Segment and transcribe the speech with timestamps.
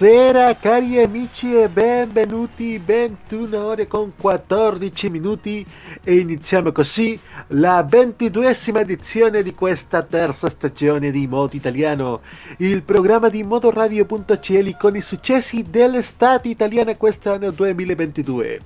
[0.00, 5.66] Buonasera cari amici e benvenuti, 21 ore con 14 minuti
[6.04, 7.18] e iniziamo così
[7.48, 12.20] la ventiduesima edizione di questa terza stagione di Modo Italiano,
[12.58, 18.60] il programma di modoradio.cl con i successi dell'estate italiana quest'anno 2022.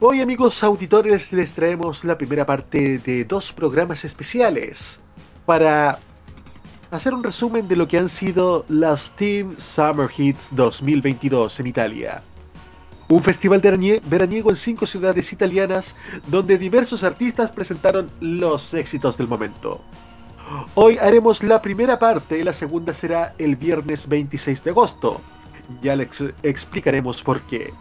[0.00, 5.00] Hoy amigos auditores les traemos la primera parte de dos programas especiales
[5.46, 5.98] para
[6.90, 12.22] hacer un resumen de lo que han sido las Team Summer Hits 2022 en Italia.
[13.08, 19.80] Un festival veraniego en cinco ciudades italianas donde diversos artistas presentaron los éxitos del momento.
[20.74, 25.20] Hoy haremos la primera parte la segunda será el viernes 26 de agosto.
[25.82, 27.72] Ya les explicaremos por qué.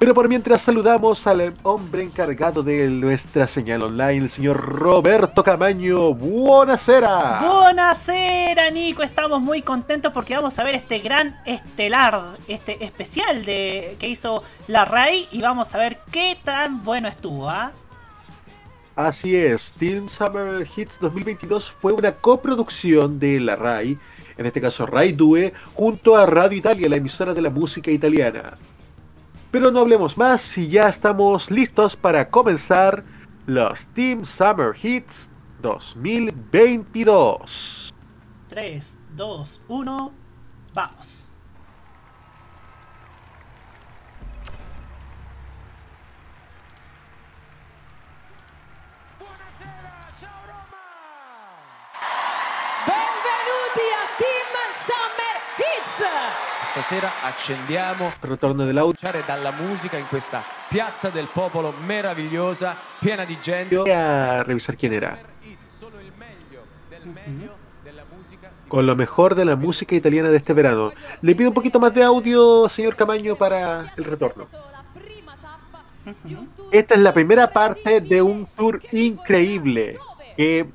[0.00, 6.14] Pero por mientras saludamos al hombre encargado de nuestra señal online, el señor Roberto Camaño.
[6.14, 7.42] ¡Buenasera!
[7.46, 9.02] ¡Buenasera, Nico!
[9.02, 14.42] Estamos muy contentos porque vamos a ver este gran estelar, este especial de que hizo
[14.68, 17.70] la RAI y vamos a ver qué tan bueno estuvo, ¿ah?
[18.96, 23.98] Así es, Team Summer Hits 2022 fue una coproducción de la RAI,
[24.38, 28.56] en este caso RAI Due, junto a Radio Italia, la emisora de la música italiana.
[29.50, 33.02] Pero no hablemos más y ya estamos listos para comenzar
[33.46, 35.28] los Team Summer Hits
[35.60, 37.92] 2022.
[38.48, 40.12] 3, 2, 1,
[40.72, 41.30] vamos.
[56.80, 58.96] Stasera accendiamo ritorno dell'audio
[59.26, 63.76] dalla musica in questa piazza del popolo meravigliosa, piena di gente.
[63.76, 65.18] Voy a revisar quién era.
[68.66, 70.92] Con lo mejor de la música italiana de este verano.
[71.20, 74.46] Le pido un poquito más de audio, señor Camaño, para el retorno.
[76.72, 79.98] Esta es la primera parte de un tour increíble
[80.34, 80.66] que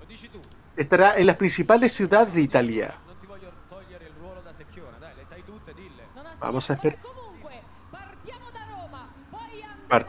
[0.78, 2.96] estará en las principales ciudades de Italia.
[6.40, 6.98] Vamos a hacer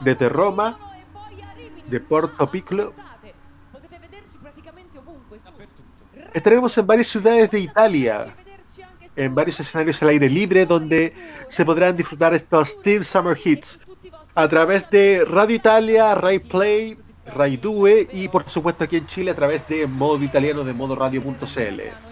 [0.01, 0.79] desde Roma,
[1.87, 2.93] de Porto Piccolo.
[6.33, 8.35] Estaremos en varias ciudades de Italia,
[9.15, 11.15] en varios escenarios al aire libre donde
[11.49, 13.79] se podrán disfrutar estos Team Summer Hits
[14.35, 19.31] a través de Radio Italia, Rai Play, Rai Due y por supuesto aquí en Chile
[19.31, 22.06] a través de modo italiano de modoradio.cl.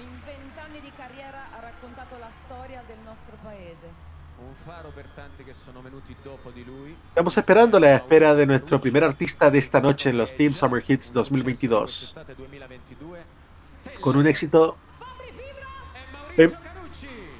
[7.08, 10.82] Estamos esperando la espera de nuestro primer artista de esta noche en los Team Summer
[10.86, 12.14] Hits 2022.
[14.00, 14.76] Con un éxito...
[16.36, 16.50] Eh,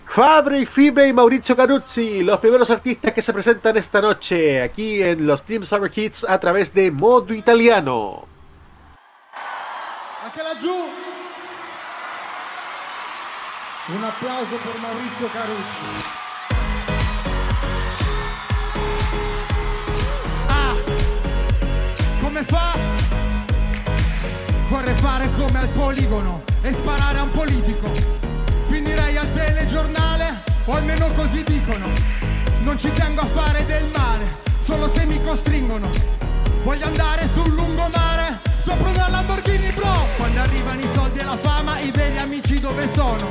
[0.07, 5.27] Fabri, Fibre y Mauricio Caruzzi, los primeros artistas que se presentan esta noche aquí en
[5.27, 8.29] los Team Summer Hits a través de Modo Italiano.
[13.89, 16.24] Un aplauso por Mauricio Caruzzi.
[22.35, 22.73] Come fa?
[24.69, 27.93] Vorrei fare come al poligono e sparare a un politico.
[28.67, 31.87] Finirei al telegiornale, o almeno così dicono.
[32.65, 35.89] Non ci tengo a fare del male, solo se mi costringono.
[36.65, 40.07] Voglio andare sul lungomare, sopra una Lamborghini bro.
[40.17, 43.29] Quando arrivano i soldi e la fama, i veri amici dove sono?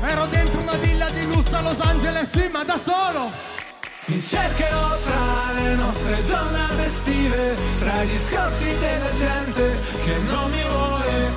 [0.00, 3.52] Ero dentro una villa di lusso a Los Angeles, sì, ma da solo.
[4.06, 10.62] Mi cercherò tra le nostre giornate estive, tra i discorsi della gente che non mi
[10.62, 11.32] vuole.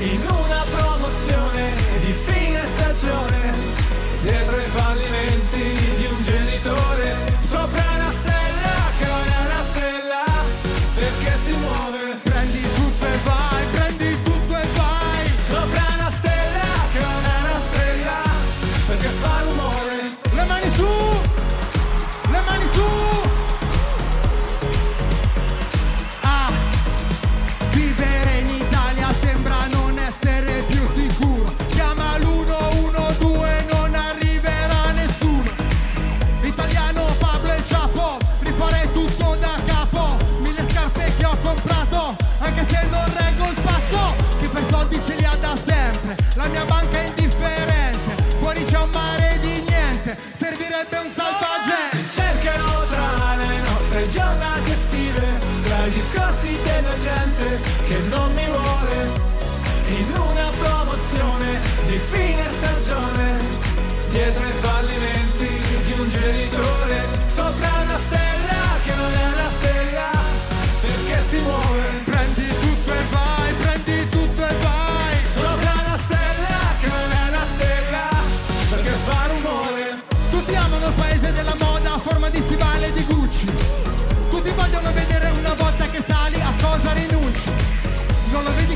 [0.00, 1.70] In una promozione
[2.00, 3.54] di fine stagione,
[4.22, 6.01] dietro i fallimenti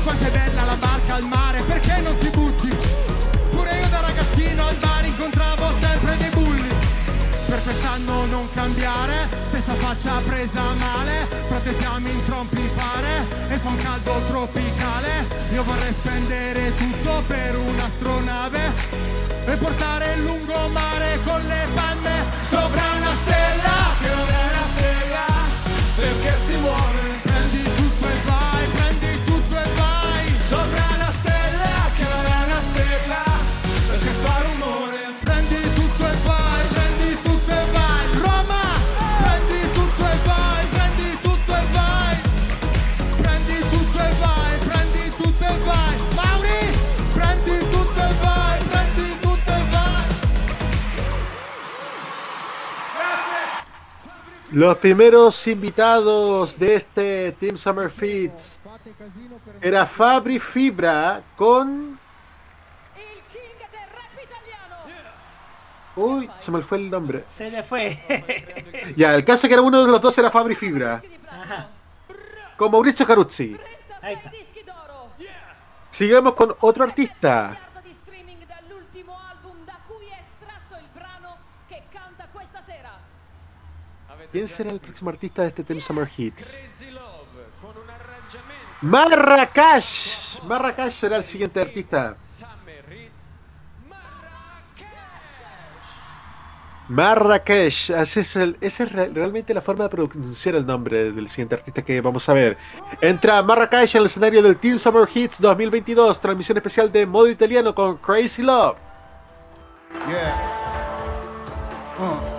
[0.07, 2.69] quanto è bella la barca al mare, perché non ti butti?
[3.51, 6.69] Pure io da ragazzino al bar incontravo sempre dei bulli.
[7.45, 13.67] Per quest'anno non cambiare, stessa faccia presa male, frate siamo in trompi pare e fa
[13.67, 15.27] un caldo tropicale.
[15.51, 18.61] Io vorrei spendere tutto per un'astronave
[19.45, 25.25] e portare il lungomare con le panne Sopra una stella che non è una stella,
[25.95, 26.96] perché si muove.
[54.51, 58.59] Los primeros invitados de este Team Summer Fits
[59.61, 61.99] era Fabri Fibra con...
[62.95, 64.75] Il king del rap italiano.
[65.97, 67.25] Uy, se me fue el nombre.
[67.27, 67.99] Se le fue.
[68.95, 71.03] Ya, el caso es que era uno de los dos era Fabri Fibra.
[71.29, 71.69] Ajá.
[72.55, 73.57] con Mauricio Caruzzi.
[73.57, 74.31] 36 Ahí está.
[75.89, 77.66] Sigamos con otro artista.
[84.31, 86.57] ¿Quién será el próximo artista de este Team Summer Hits?
[88.81, 90.43] Marrakech.
[90.43, 92.17] Marrakech será el siguiente artista.
[96.89, 97.91] Marrakech.
[97.91, 101.55] Así es el- esa es re- realmente la forma de pronunciar el nombre del siguiente
[101.55, 102.57] artista que vamos a ver.
[103.01, 107.97] Entra Marrakech al escenario del Team Summer Hits 2022, transmisión especial de modo italiano con
[107.97, 108.77] Crazy Love.
[110.07, 110.35] Yeah.
[111.99, 112.36] Uh.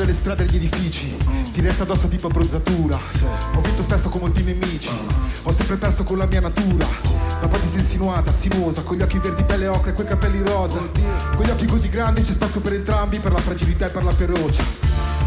[0.00, 1.14] Delle strade e degli edifici.
[1.52, 2.98] Ti resta addosso tipo abbronzatura.
[3.54, 4.88] Ho vinto spesso con molti nemici.
[5.42, 6.86] Ho sempre perso con la mia natura.
[7.42, 10.42] Ma poi ti sei insinuata, sinuosa Con gli occhi verdi, pelle ocra e quei capelli
[10.42, 10.78] rosa.
[11.36, 14.12] Con gli occhi così grandi c'è spazio per entrambi Per la fragilità e per la
[14.12, 14.62] ferocia.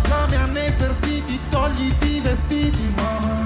[0.09, 3.45] La mia Nefertiti, togliti i vestiti mamma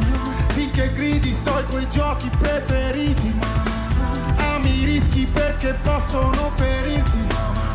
[0.53, 7.19] Finché gridi sto ai tuoi giochi preferiti mamma Ami i rischi perché possono ferirti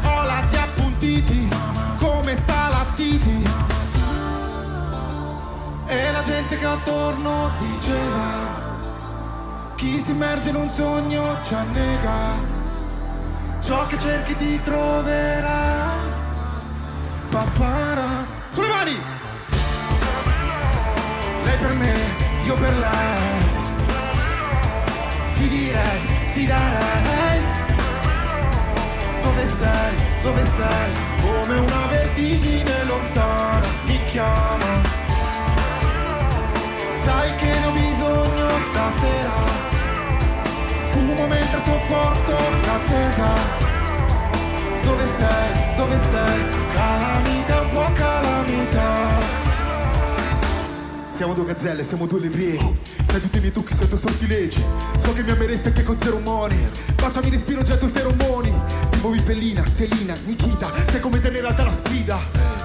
[0.04, 1.48] Ho lati appuntiti
[2.02, 3.41] come sta la Titi
[5.86, 8.70] E la gente che attorno diceva
[9.74, 12.50] Chi si immerge in un sogno ci annega.
[13.60, 16.10] Ciò che cerchi ti troverà.
[17.30, 18.96] Papara Sulle mani!
[21.44, 21.94] Lei per me,
[22.44, 23.50] io per lei.
[25.34, 26.00] Ti direi,
[26.34, 27.40] ti darei
[29.22, 30.92] Dove sei, dove sei?
[31.22, 34.81] Come una vertigine lontana mi chiama
[37.04, 39.36] Sai che ne ho bisogno stasera.
[40.90, 43.30] Fumo mentre sopporto l'attesa
[44.82, 46.40] dove sei, dove sei?
[47.24, 47.41] Un
[51.22, 52.76] Siamo due gazzelle, siamo due levrieri
[53.06, 54.60] Sai tutti i miei trucchi sotto sortilegi
[54.98, 58.52] So che mi ameresti anche con zero money Baciami, respiro, getto i feromoni
[58.90, 62.18] Ti muovi Fellina, Selina, Nikita Sai come tenere alta la sfida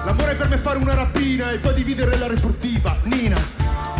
[0.04, 2.98] L'amore per me è fare una rapina e poi dividere la refurtiva.
[3.04, 3.38] Nina,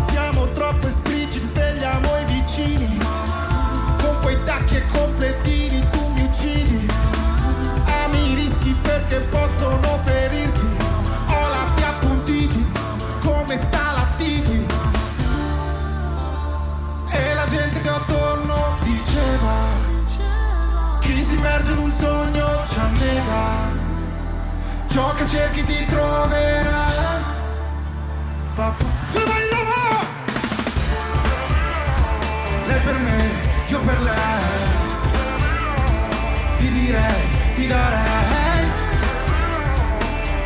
[0.09, 2.97] siamo troppo espliciti, svegliamo i vicini.
[4.01, 6.85] Con quei tacchi e completini tu mi uccidi.
[8.03, 10.58] Ami i rischi perché possono ferirti.
[21.39, 23.43] Immerge un sogno ci annega.
[24.87, 26.87] Ciò che cerchi ti troverà.
[28.55, 28.85] Papà.
[29.13, 29.79] Vogliamo!
[32.67, 33.19] Lei per me,
[33.67, 34.67] io per lei.
[36.59, 37.23] Ti direi,
[37.55, 38.63] ti darei.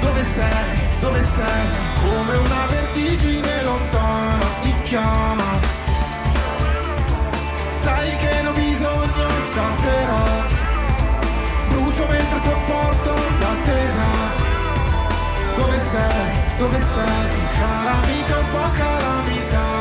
[0.01, 1.65] Dove sei, dove sei?
[2.01, 5.51] Come una vertigine lontana ti chiama.
[7.71, 8.53] Sai che ne ho
[12.43, 14.03] sopporto l'attesa
[15.55, 17.41] Dove sei, dove sei?
[17.59, 19.71] Calamita, un po' calamità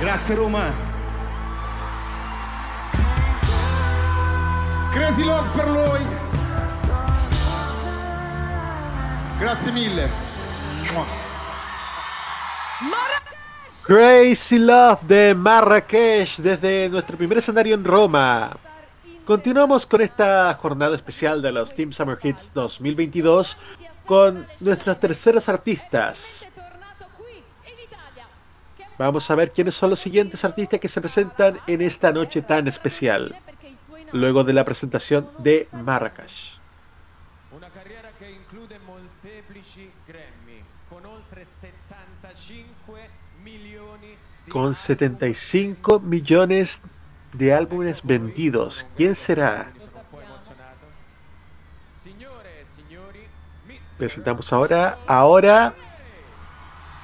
[0.00, 0.90] Grazie Roma.
[4.90, 6.22] Crazy Love per lui
[9.42, 10.08] Grazie mille.
[10.92, 11.22] Mua.
[13.84, 18.56] Crazy Love de Marrakech desde nuestro primer escenario en Roma.
[19.24, 23.56] Continuamos con esta jornada especial de los Team Summer Hits 2022
[24.06, 26.48] con nuestros terceros artistas.
[28.98, 32.68] Vamos a ver quiénes son los siguientes artistas que se presentan en esta noche tan
[32.68, 33.34] especial,
[34.12, 36.60] luego de la presentación de Marrakech.
[37.50, 43.72] Una carriera che include molteplici Grammy, con oltre 75 milioni
[44.02, 46.82] di Con 75 millones
[47.32, 49.72] de álbumes vendidos, ¿quién será?
[53.96, 55.74] Presentamos ahora, ahora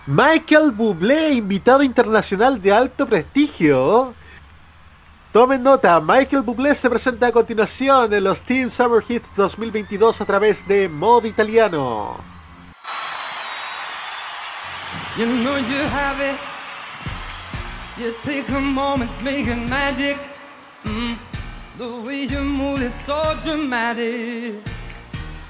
[0.07, 4.13] Michael Bublé, invitado internacional de alto prestigio.
[5.33, 10.27] Tomen nota, Michael Bublé se presenta a continuación en los Team Summer Hits 2022 a
[10.27, 12.19] través de modo italiano.
[15.17, 16.58] You know you.
[17.99, 20.17] You take a moment, making magic.
[20.85, 21.19] Mm,
[21.79, 24.55] the way you move is so dramatic.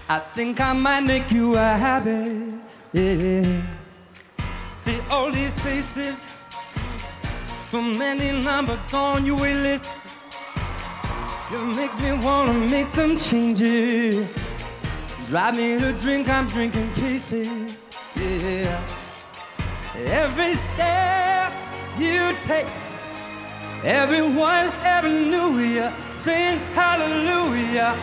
[0.08, 2.54] I think I might make you a habit.
[2.94, 3.60] Yeah.
[4.82, 6.24] See all these faces,
[7.66, 10.00] so many numbers on your list.
[11.50, 14.26] You make me wanna make some changes.
[15.28, 17.76] Drive me to drink, I'm drinking cases.
[18.16, 18.80] Yeah.
[19.94, 21.67] Every step
[22.00, 22.66] you take,
[23.84, 25.90] everyone ever knew you.
[26.12, 27.96] Sing hallelujah.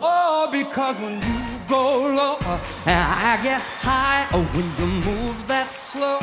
[0.00, 2.38] Oh, because when you go low
[2.86, 6.18] and I get high, oh, when you move that slow,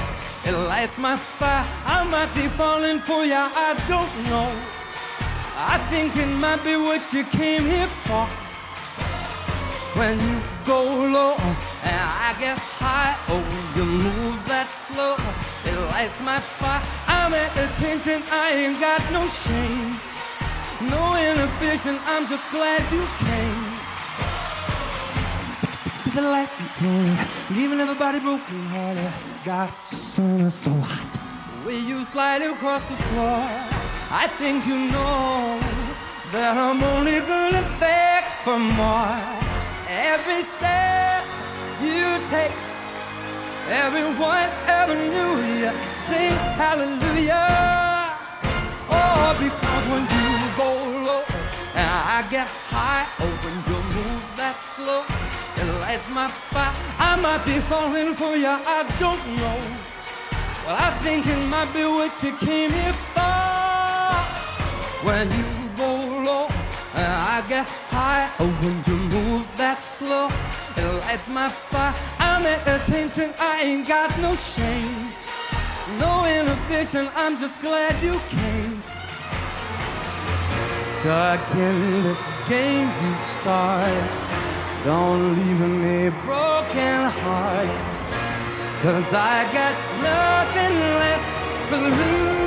[0.46, 1.66] it lights my fire.
[1.86, 4.50] I might be falling for you, I don't know.
[5.56, 8.49] I think it might be what you came here for.
[10.00, 11.36] When you go low
[11.84, 13.44] and I get high, oh,
[13.76, 15.20] you move that slow.
[15.68, 16.80] It lights my fire.
[17.06, 20.00] I'm at attention, I ain't got no shame.
[20.88, 23.68] No inhibition, I'm just glad you came.
[26.06, 26.48] To the light
[27.52, 29.12] leaving everybody broken hearted.
[29.44, 31.12] Got sun so hot.
[31.60, 33.44] The way you slide across the floor,
[34.24, 35.60] I think you know
[36.32, 39.40] that I'm only gonna beg for more.
[39.92, 41.26] Every step
[41.82, 42.54] you take,
[43.68, 45.72] everyone ever knew you.
[46.06, 48.16] Sing hallelujah.
[48.88, 50.70] Oh, because when you go
[51.06, 51.24] low
[52.20, 55.06] I get high, oh, when you move that slow,
[55.56, 56.74] it lights my fire.
[57.00, 59.58] I might be falling for you, I don't know.
[60.66, 63.22] Well, I think it might be what you came here for.
[65.08, 65.59] When you
[67.06, 70.30] I get high, when you move that slow,
[70.76, 71.94] it lights my fire.
[72.20, 75.12] I'm at attention, I ain't got no shame.
[75.98, 78.84] No inhibition, I'm just glad you came.
[81.00, 84.10] Stuck in this game you started.
[84.86, 88.00] Don't leave me broken hearted.
[88.82, 92.39] Cause I got nothing left to lose.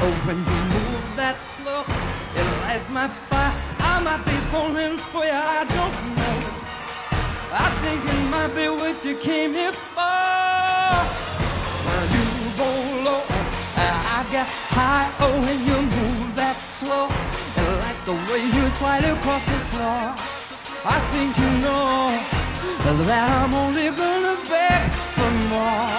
[0.00, 1.82] Oh, when you move that slow,
[2.38, 3.54] it lights my fire.
[3.78, 6.36] I might be falling for you, I don't know.
[7.50, 10.88] I think it might be what you came here for.
[11.86, 12.26] When you
[12.60, 12.70] go
[13.06, 13.22] low,
[13.76, 15.10] I get high.
[15.20, 17.08] Oh, when you move that slow,
[17.56, 20.14] and like the way you slide across the floor.
[20.84, 22.38] I think you know
[22.84, 25.97] that I'm only gonna beg for more.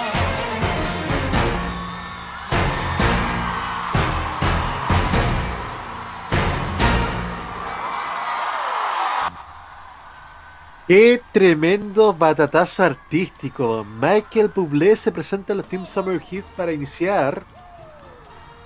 [10.90, 13.86] Qué tremendo batatazo artístico.
[14.00, 17.44] Michael Bublé se presenta en los Team Summer Hits para iniciar.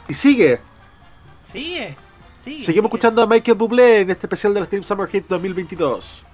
[0.08, 0.58] Y sigue.
[1.42, 1.94] Sigue.
[2.40, 2.64] Sigue.
[2.64, 2.80] Seguimos sigue.
[2.80, 6.24] escuchando a Michael Bublé en este especial de los Team Summer Hits 2022.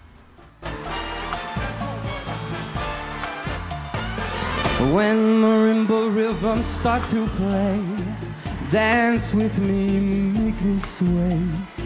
[4.93, 7.81] When marimba rhythms start to play,
[8.71, 9.99] dance with me,
[10.39, 11.80] make me sway.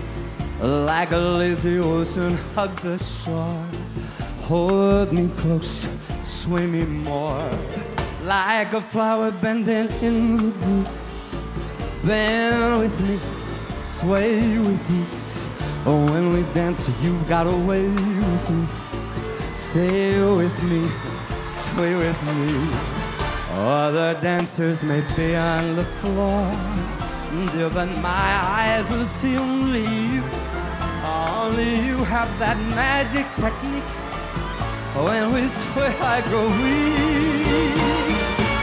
[0.65, 3.67] Like a lazy ocean hugs the shore.
[4.45, 5.87] Hold me close,
[6.23, 7.51] sway me more.
[8.25, 11.37] Like a flower bending in the breeze.
[12.03, 13.19] Bend with me,
[13.79, 15.47] sway with ease.
[15.85, 18.67] Oh, when we dance, you've got a way with me.
[19.53, 20.89] Stay with me,
[21.51, 22.71] sway with me.
[23.51, 26.51] Other dancers may be on the floor,
[27.53, 30.23] dear, but my eyes will see only you.
[31.15, 33.91] Only you have that magic technique.
[34.97, 37.85] Oh, when we sway, I grow weak.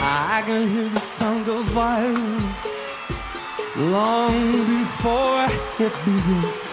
[0.03, 2.43] I can hear the sound of violin
[3.77, 4.35] long
[4.67, 5.45] before
[5.79, 6.71] it begins.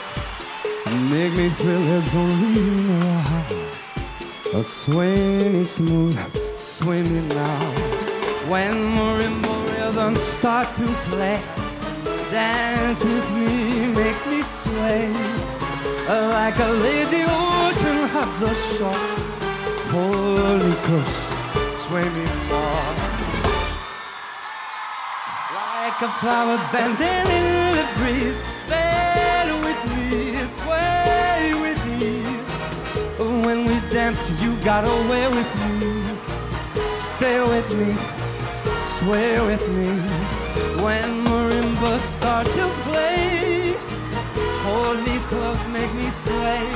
[1.13, 3.23] Make me feel as only you know.
[4.55, 6.19] Oh, sway me smooth,
[6.89, 7.71] me now.
[8.51, 11.41] When marimba rhythms start to play,
[12.33, 15.48] dance with me, make me sway.
[16.09, 18.95] Like a lazy ocean hugs the shore.
[19.93, 22.95] Holy Ghost, sway me more.
[25.53, 28.39] Like a flower bending in the breeze,
[28.71, 32.23] bend with me, sway with me.
[33.45, 36.17] When we dance, you got away with me.
[36.89, 37.95] Stay with me,
[38.79, 39.89] sway with me.
[40.83, 42.78] When marimbas start to
[46.29, 46.67] sway.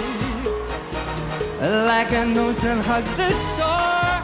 [1.91, 4.19] Like an ocean hug the shore.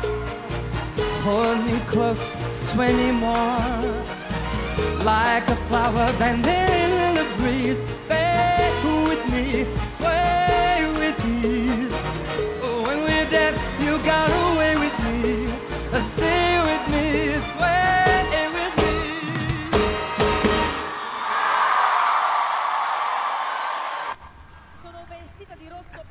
[1.24, 3.82] Hold me close, sway me more.
[5.12, 7.80] Like a flower bending in the breeze.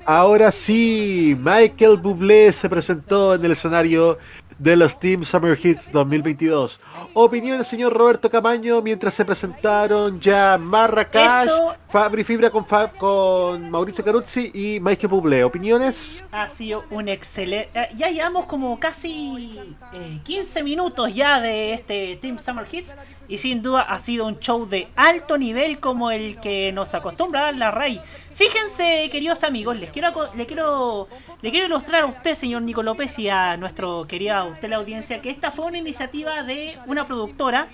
[0.10, 4.18] Ahora sí, Michael Bublé se presentó en el escenario
[4.58, 6.80] de los Team Summer Hits 2022.
[7.14, 12.88] Opinión del señor Roberto Camaño mientras se presentaron ya Marrakech, Esto- Fabri Fibra con, Fa-
[12.90, 15.44] con Mauricio Caruzzi y Michael Bublé.
[15.44, 16.24] ¿Opiniones?
[16.32, 17.70] Ha sido un excelente.
[17.78, 19.60] eh, Ya llevamos como casi
[19.94, 22.96] eh, 15 minutos ya de este Team Summer Hits.
[23.28, 27.52] Y sin duda ha sido un show de alto nivel como el que nos acostumbra
[27.52, 28.02] la Rey.
[28.34, 31.08] Fíjense, queridos amigos, les quiero, le quiero,
[31.42, 35.22] le quiero ilustrar a usted, señor Nico López, y a nuestro querida usted la audiencia,
[35.22, 37.68] que esta fue una iniciativa de una productora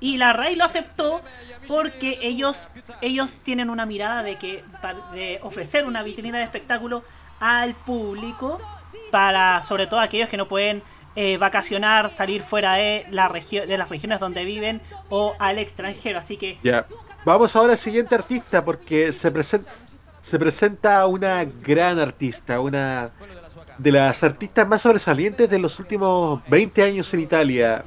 [0.00, 1.20] y la RAI lo aceptó
[1.68, 2.68] porque ellos
[3.02, 4.64] ellos tienen una mirada de que
[5.12, 7.04] de ofrecer una vitrina de espectáculo
[7.38, 8.58] al público
[9.10, 10.82] para sobre todo aquellos que no pueden
[11.16, 16.36] eh, vacacionar, salir fuera de la de las regiones donde viven o al extranjero, así
[16.36, 16.86] que Ya.
[17.24, 19.70] Vamos ahora al siguiente artista porque se presenta
[20.22, 23.10] se presenta una gran artista, una
[23.78, 27.84] de las artistas más sobresalientes de los últimos 20 años en Italia.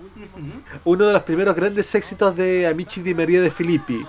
[0.84, 4.06] Uno de los primeros grandes éxitos de Amici di Maria de Filippi.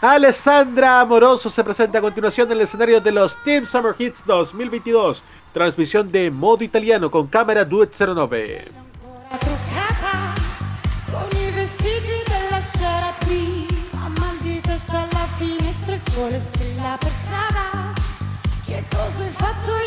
[0.00, 5.22] Alessandra Amoroso se presenta a continuación en el escenario de los Team Summer Hits 2022.
[5.54, 8.64] Transmisión de modo italiano con cámara Duet 09.
[9.24, 10.34] ancora truccata
[11.10, 11.26] con
[19.00, 19.83] i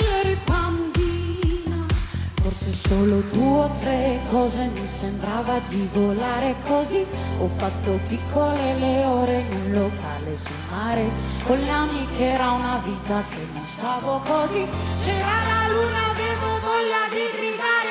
[2.48, 7.06] forse solo due o tre cose mi sembrava di volare così.
[7.40, 11.10] Ho fatto piccole le ore in un locale sul mare
[11.44, 14.66] con le amiche era una vita che non stavo così.
[15.04, 17.87] C'era la luna avevo voglia di gridare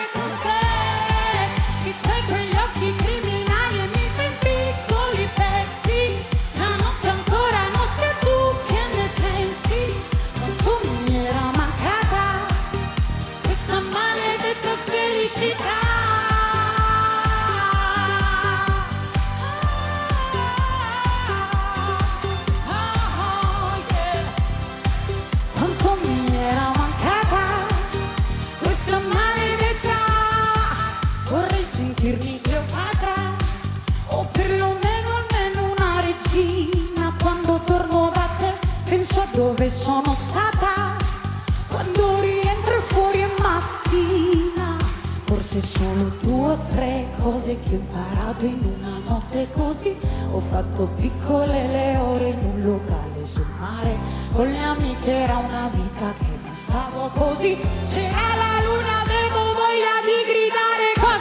[45.57, 49.97] Forse solo due o tre cose che ho imparato in una notte così.
[50.31, 53.97] Ho fatto piccole le ore in un locale sul mare
[54.33, 57.57] Con le amiche era una vita che non stavo così.
[57.91, 61.21] C'era la luna avevo voglia di gridare con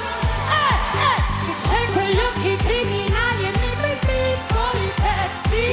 [0.51, 3.71] Eh, eh, che c'è quegli occhi criminali e mi
[4.03, 5.65] piccoli pezzi.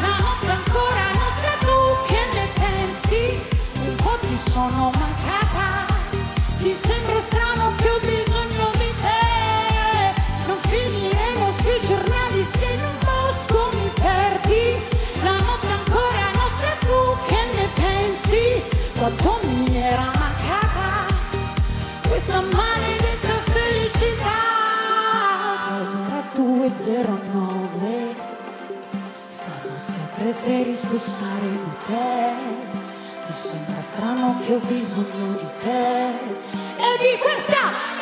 [0.00, 3.40] La notte ancora nostra tu che ne pensi?
[3.88, 5.84] Un po' ti sono mancata
[6.64, 7.73] ti sembra strano
[26.76, 28.14] 209
[29.26, 32.82] Stanotte preferisco stare con te
[33.26, 36.06] ti sembra strano che ho bisogno di te.
[36.06, 37.93] E di questa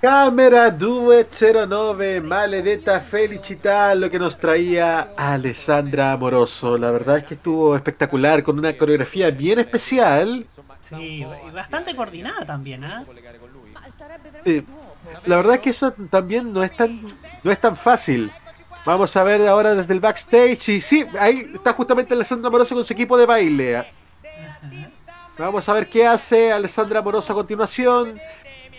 [0.00, 6.78] Cámara 209, maledetta felicità, lo que nos traía Alessandra Amoroso.
[6.78, 10.46] La verdad es que estuvo espectacular, con una coreografía bien especial.
[10.80, 13.04] Sí, y bastante coordinada también, ¿ah?
[15.26, 17.02] La verdad es que eso también no es tan,
[17.42, 18.32] no es tan fácil.
[18.86, 20.66] Vamos a ver ahora desde el backstage.
[20.70, 23.84] Y sí, ahí está justamente Alessandra Amoroso con su equipo de baile.
[25.36, 28.18] Vamos a ver qué hace Alessandra Amoroso a continuación.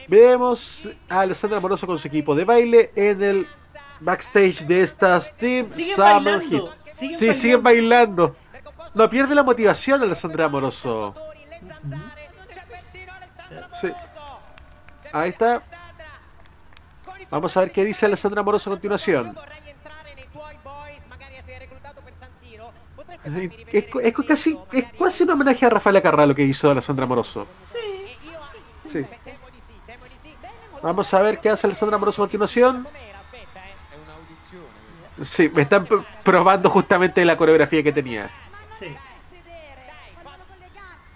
[0.08, 3.48] Vemos a Alessandra Amoroso con su equipo de baile en el
[4.00, 6.98] backstage de estas Team Siguen Summer bailando, Hits.
[6.98, 8.36] siguen sí, siguen bailando.
[8.94, 11.16] No pierde la motivación Alessandra Amoroso.
[13.80, 13.92] Sí.
[15.14, 15.62] Ahí está.
[17.30, 19.36] Vamos a ver qué dice Alessandra Amoroso a continuación.
[23.72, 23.86] Es,
[24.28, 27.48] casi, es casi un homenaje a Rafael Carrà lo que hizo Alessandra Amoroso.
[28.88, 29.06] Sí.
[30.82, 32.88] Vamos a ver qué hace Alessandra Amoroso a continuación.
[35.22, 35.88] Sí, me están
[36.24, 38.30] probando justamente la coreografía que tenía.
[38.74, 38.88] Sí.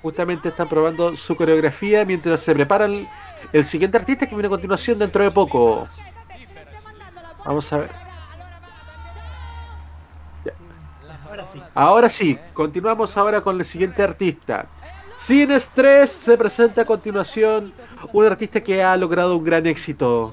[0.02, 3.10] Justamente están probando su coreografía mientras se preparan
[3.52, 5.88] el siguiente artista que viene a continuación dentro de poco.
[7.44, 7.90] Vamos a ver.
[11.28, 11.62] Ahora sí.
[11.74, 14.68] Ahora sí, continuamos ahora con el siguiente artista.
[15.26, 17.74] Sin estrés se presenta a continuación
[18.14, 20.32] un artista que ha logrado un gran éxito.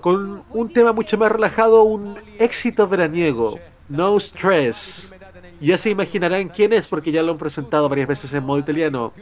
[0.00, 3.58] Con un tema mucho más relajado, un éxito veraniego.
[3.90, 5.14] No Stress.
[5.60, 9.12] Ya se imaginarán quién es porque ya lo han presentado varias veces en modo italiano.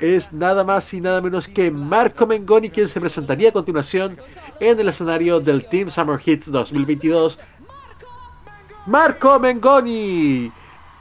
[0.00, 4.18] Es nada más y nada menos que Marco Mengoni quien se presentaría a continuación
[4.58, 7.38] en el escenario del Team Summer Hits 2022
[8.84, 10.50] Marco Mengoni.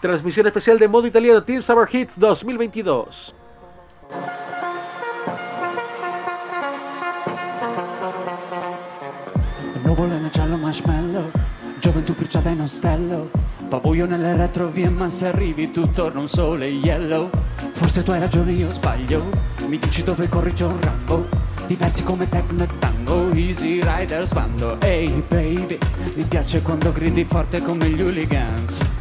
[0.01, 3.35] Transmisión especial de modo italiano Team Summer Hits 2022.
[9.83, 11.31] Nuvole nel cielo marshmallow
[11.79, 13.29] Gioventù bruciata in ostello.
[13.69, 17.29] Va buio nelle retrovie ma se arrivi tu torna un sole yellow.
[17.73, 19.23] Forse tu hai ragione io sbaglio.
[19.67, 21.27] Mi dici dove corri un Rambo?
[21.67, 25.77] Diversi come techno e tango Easy rider sbando Ehi baby
[26.15, 28.98] Mi piace quando gridi forte come gli hooligans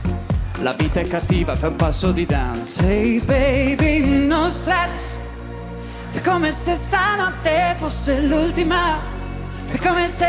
[0.60, 5.12] La vita è cattiva fai un passo di dance Ehi baby no stress.
[6.12, 8.98] È come se stanotte fosse l'ultima.
[9.70, 10.26] È come se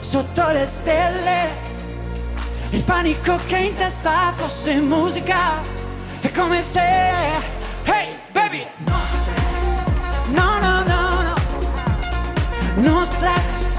[0.00, 1.68] sotto le stelle
[2.70, 5.60] il panico che in testa fosse musica.
[6.20, 6.80] È come se,
[7.84, 11.34] hey baby, no stress, no no no no,
[12.76, 13.74] no stress,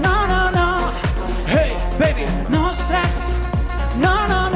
[0.00, 0.92] no no no,
[1.46, 3.32] hey baby, no stress,
[3.96, 4.47] no no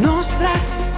[0.00, 0.88] non stress.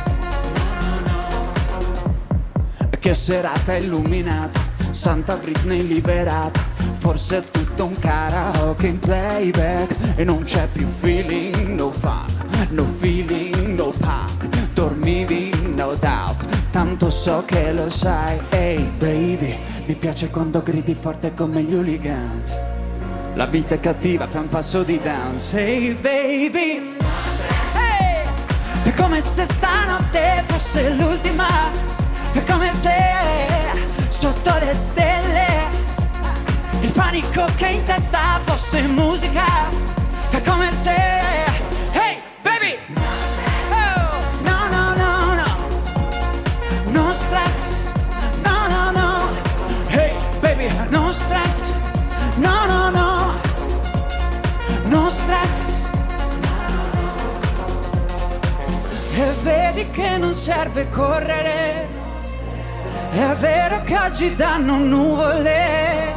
[2.99, 4.61] Che serata illuminata,
[4.91, 6.61] Santa Britney liberata.
[6.99, 12.27] Forse è tutto un karaoke in playback e non c'è più feeling, no fun,
[12.71, 14.47] no feeling, no punk.
[14.73, 18.39] Dormivi, no doubt, tanto so che lo sai.
[18.51, 22.57] Ehi hey, baby, mi piace quando gridi forte come gli hooligans.
[23.35, 25.59] La vita è cattiva, fa un passo di dance.
[25.59, 26.97] Ehi hey, baby,
[28.85, 31.71] è come se stanotte fosse l'ultima,
[32.33, 32.91] è come se
[34.09, 35.47] sotto le stelle
[36.81, 39.45] il panico che in testa fosse musica,
[40.31, 40.95] è come se,
[41.93, 42.77] hey baby,
[43.71, 45.57] oh, no no no no,
[46.91, 47.87] no stress,
[48.43, 49.29] no no no,
[49.89, 51.73] hey baby, no stress,
[52.37, 53.41] no no no,
[54.89, 55.72] no stress.
[59.15, 61.87] E vedi che non serve correre,
[63.13, 66.15] è vero che oggi danno nuvole,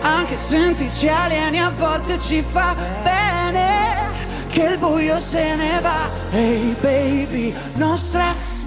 [0.00, 6.08] anche sentirci alieni a volte ci fa bene, che il buio se ne va.
[6.30, 8.60] Ehi baby, no stress,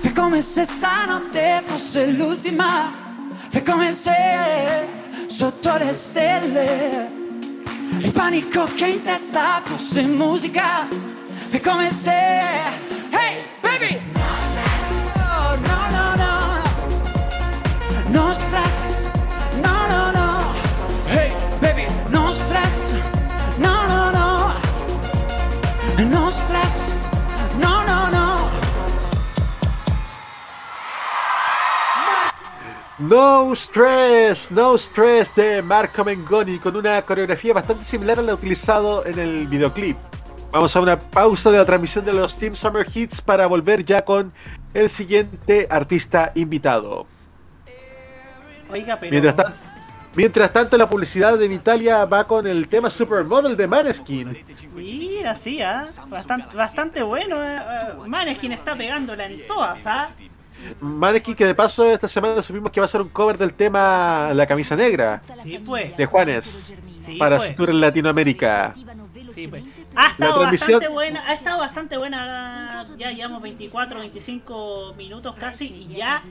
[0.00, 2.92] fai come se stanotte fosse l'ultima,
[3.50, 4.14] fai come se
[5.28, 7.20] sotto le stelle
[7.98, 10.88] il panico che in testa fosse musica,
[11.60, 12.10] come se,
[13.10, 14.00] hey baby,
[15.16, 16.32] Oh, no no no,
[18.10, 19.08] no stress,
[19.62, 20.52] no no no,
[21.08, 22.94] hey baby, no stress,
[23.58, 24.52] no no no,
[26.08, 27.06] no stress,
[27.58, 28.22] no no no.
[32.98, 39.04] No Stress, No Stress de Marco Mengoni con una coreografía bastante similar a la utilizado
[39.04, 40.11] en el videoclip.
[40.52, 44.04] Vamos a una pausa de la transmisión de los Team Summer Hits para volver ya
[44.04, 44.32] con
[44.74, 47.06] el siguiente artista invitado.
[48.70, 49.10] Oiga, pero.
[49.10, 49.54] Mientras, tan-
[50.14, 54.36] mientras tanto, la publicidad en Italia va con el tema Supermodel de Maneskin.
[54.74, 55.86] Mira, sí, ¿ah?
[56.08, 57.42] bastante, bastante bueno.
[57.42, 60.10] eh, eh, Maneskin está pegándola en todas, ¿ah?
[60.80, 64.30] Maneskin que de paso esta semana supimos que va a ser un cover del tema
[64.34, 65.96] La camisa negra Sí, pues.
[65.96, 67.50] de Juanes Sí, para pues.
[67.50, 68.72] su tour en Latinoamérica.
[69.34, 69.64] Sí, pues.
[69.94, 72.84] Ha estado transmisión- bastante buena, ha estado bastante buena.
[72.98, 76.22] Ya llevamos 24, 25 minutos casi y ya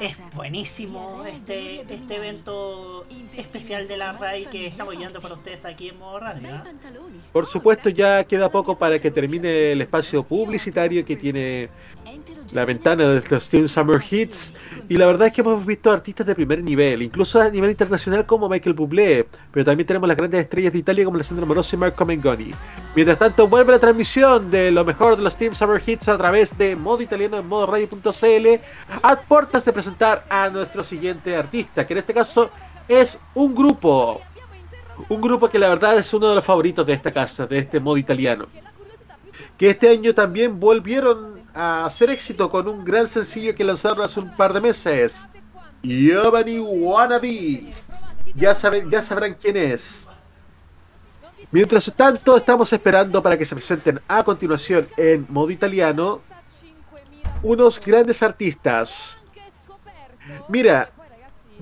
[0.00, 3.06] es buenísimo este este evento
[3.36, 6.62] especial de la RAI que estamos llevando para ustedes aquí en modo radio.
[7.32, 11.68] Por supuesto, ya queda poco para que termine el espacio publicitario que tiene
[12.52, 14.54] la ventana de los Team Summer Hits.
[14.88, 18.26] Y la verdad es que hemos visto artistas de primer nivel, incluso a nivel internacional
[18.26, 21.78] como Michael Bublé, pero también tenemos las grandes estrellas de Italia como Alessandro Moroso y
[21.78, 22.50] Marco Mengoni.
[22.96, 26.56] Mientras tanto, vuelve la transmisión de lo mejor de los Team Summer Hits a través
[26.58, 28.60] de modo italiano en modo radio.cl
[29.02, 29.20] a
[29.64, 32.50] de presentar a nuestro siguiente artista, que en este caso
[32.88, 34.20] es un grupo.
[35.08, 37.80] Un grupo que la verdad es uno de los favoritos de esta casa, de este
[37.80, 38.46] modo italiano.
[39.56, 44.20] Que este año también volvieron a hacer éxito con un gran sencillo que lanzaron hace
[44.20, 45.28] un par de meses.
[45.82, 47.72] Giovanni Wannabe.
[48.34, 50.06] Ya, saben, ya sabrán quién es.
[51.50, 56.20] Mientras tanto, estamos esperando para que se presenten a continuación en modo italiano
[57.42, 59.20] unos grandes artistas.
[60.48, 60.90] Mira,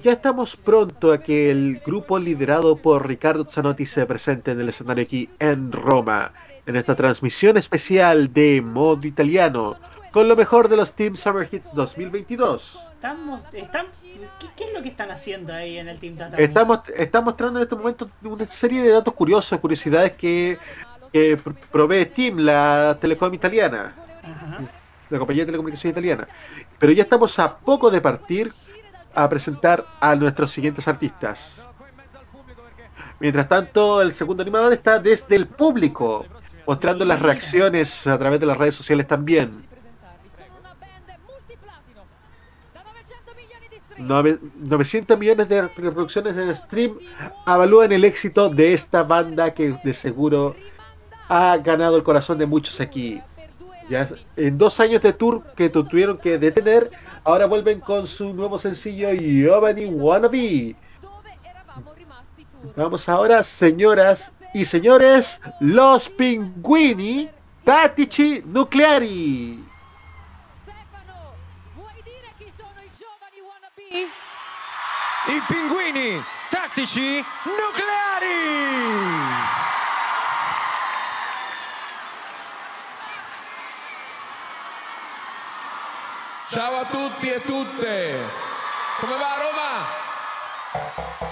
[0.02, 4.68] ya estamos pronto a que el grupo liderado por Ricardo Zanotti se presente en el
[4.68, 6.32] escenario aquí en Roma,
[6.68, 9.76] en esta transmisión especial de modo italiano,
[10.12, 12.78] con lo mejor de los Team Summer Hits 2022.
[12.92, 13.86] Estamos, están,
[14.38, 16.36] ¿qué, qué es lo que están haciendo ahí en el Team Data?
[16.36, 20.58] Estamos, está mostrando en este momento una serie de datos curiosos, curiosidades que,
[21.10, 24.60] que pr- provee Steam, la telecom italiana, Ajá.
[25.08, 26.28] la compañía de telecomunicación italiana.
[26.78, 28.52] Pero ya estamos a poco de partir
[29.14, 31.62] a presentar a nuestros siguientes artistas.
[33.20, 36.24] Mientras tanto, el segundo animador está desde el público,
[36.68, 39.66] mostrando las reacciones a través de las redes sociales también.
[43.98, 46.98] Nove- 900 millones de reproducciones en stream
[47.46, 50.54] avalúan el éxito de esta banda que de seguro
[51.28, 53.20] ha ganado el corazón de muchos aquí.
[53.88, 56.90] Ya en dos años de tour que tu- tuvieron que detener,
[57.24, 60.76] ahora vuelven con su nuevo sencillo Giovanni Wannabe.
[62.76, 67.28] Vamos ahora, señoras y señores, los Pinguini
[67.64, 69.68] Tattici Nucleari.
[75.28, 78.36] I pinguini tattici nucleari!
[86.48, 88.26] Ciao a tutti e tutte.
[89.00, 91.27] Come va Roma?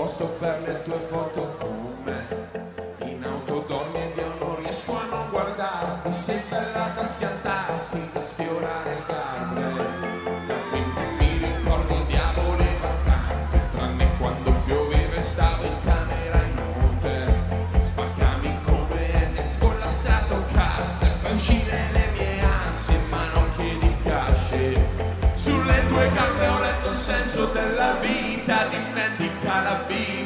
[0.00, 2.26] Posto per le tue foto con me.
[3.04, 6.10] In auto dormi ed io non riesco a non guardarti.
[6.10, 10.29] Sei bella da schiantarsi, da sfiorare il guardrail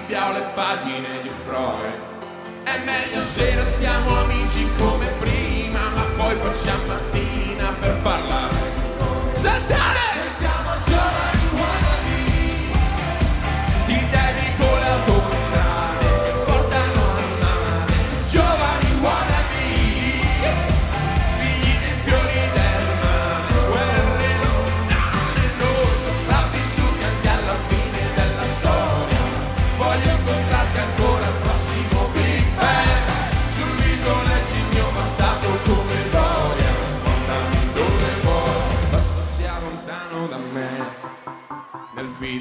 [0.07, 2.63] Bibbia le pagine di Freud.
[2.63, 7.24] È meglio se restiamo amici come prima, ma poi facciamo mattina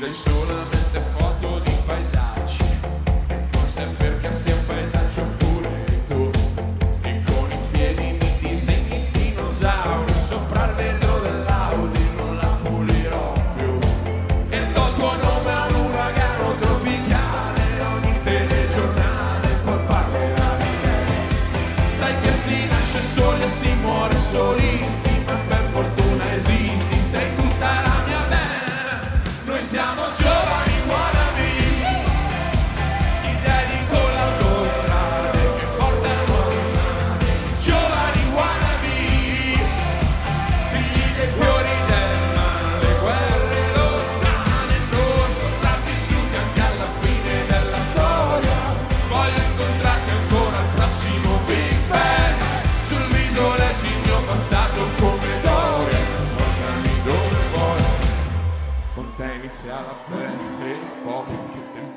[0.03, 0.72] They so up.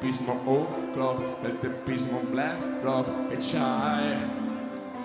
[0.06, 4.16] Tempismo oh clock del tempismo black rock e c'hai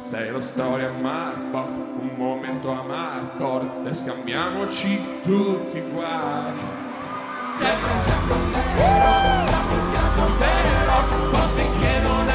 [0.01, 6.53] sei la storia Marco, un momento a Marco, e scambiamoci tutti i guai.
[7.55, 7.89] Sempre
[8.49, 8.63] me,
[9.93, 12.30] caso delle rock, posti che non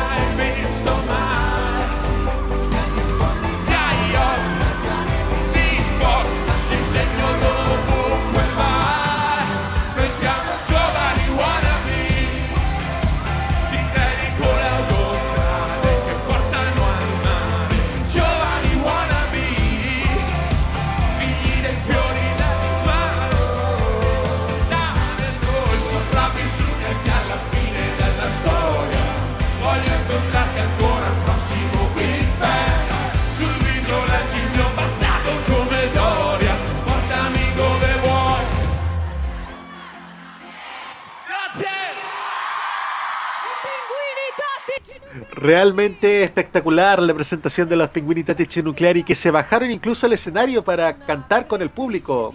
[45.46, 50.60] Realmente espectacular la presentación de los Pinguini Tattici Nucleari que se bajaron incluso al escenario
[50.60, 52.34] para cantar con el público.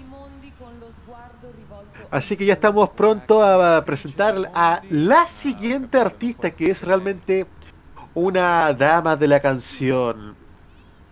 [2.09, 7.47] Así que ya estamos pronto a presentar a la siguiente artista que es realmente
[8.13, 10.33] una dama de la canción.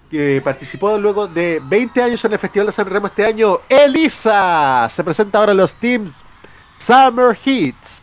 [0.09, 3.59] Que participó luego de 20 años en el Festival de San Remo este año.
[3.67, 6.11] Elisa se presenta ahora en los Teams
[6.77, 8.01] Summer Hits.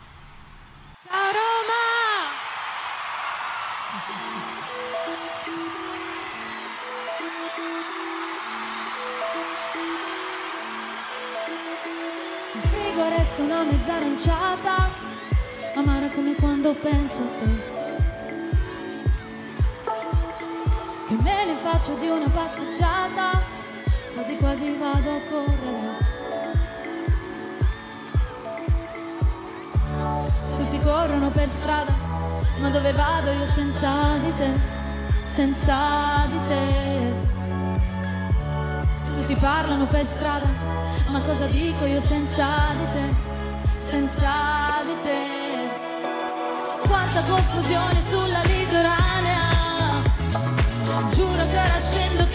[16.67, 17.75] Quando penso a te.
[21.07, 23.41] Che me ne faccio di una passeggiata,
[24.13, 26.05] quasi quasi vado a correre.
[30.57, 31.93] Tutti corrono per strada,
[32.59, 34.51] ma dove vado io senza di te,
[35.23, 37.13] senza di te.
[39.15, 40.47] Tutti parlano per strada,
[41.07, 45.46] ma cosa dico io senza di te, senza di te?
[46.87, 50.01] Quanta confusione sulla litoranea,
[51.11, 52.26] giuro che ora scendo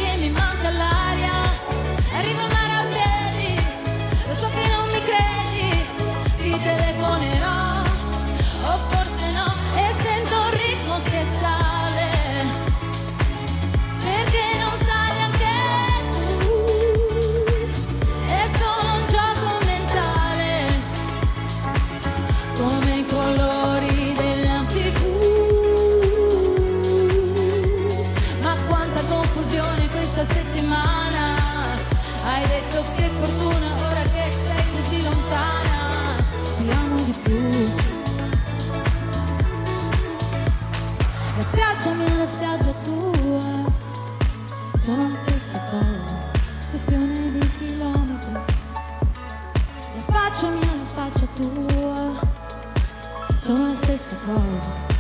[54.28, 54.91] love.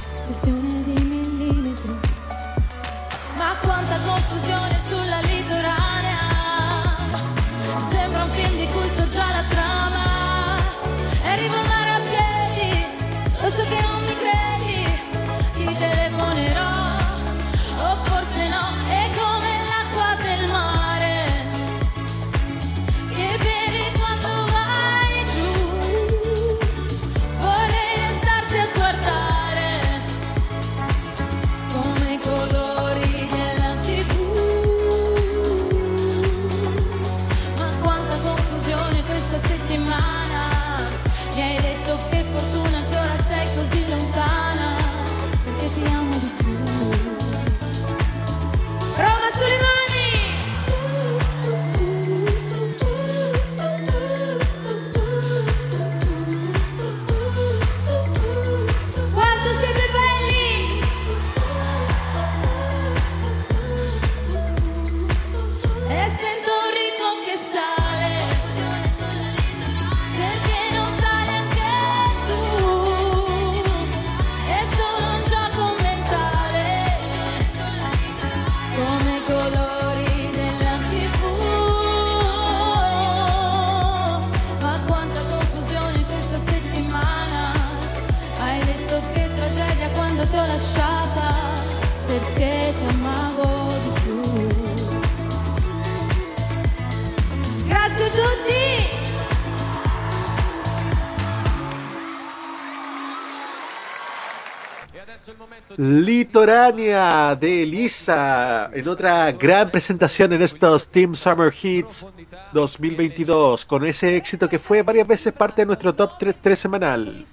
[105.76, 112.06] Litorania de Elisa en otra gran presentación en estos Team Summer Hits
[112.52, 117.26] 2022 con ese éxito que fue varias veces parte de nuestro top 3, 3 semanal.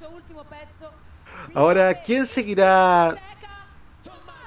[1.54, 3.16] Ahora, ¿quién seguirá?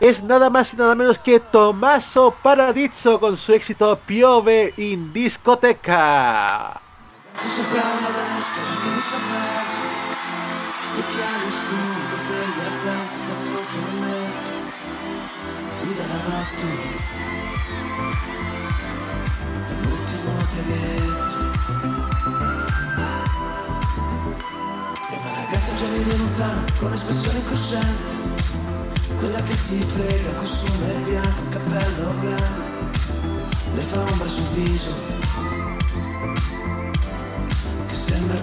[0.01, 6.80] Es nada más y nada menos que Tommaso Paradiso con su éxito Piove in discoteca.
[25.82, 28.14] Già vedi lontano con espressione incosciente
[29.18, 33.00] Quella che ti frega, costume bianco, cappello grande.
[33.74, 34.94] Le fa ombra sul viso.
[37.88, 38.42] Che sembra il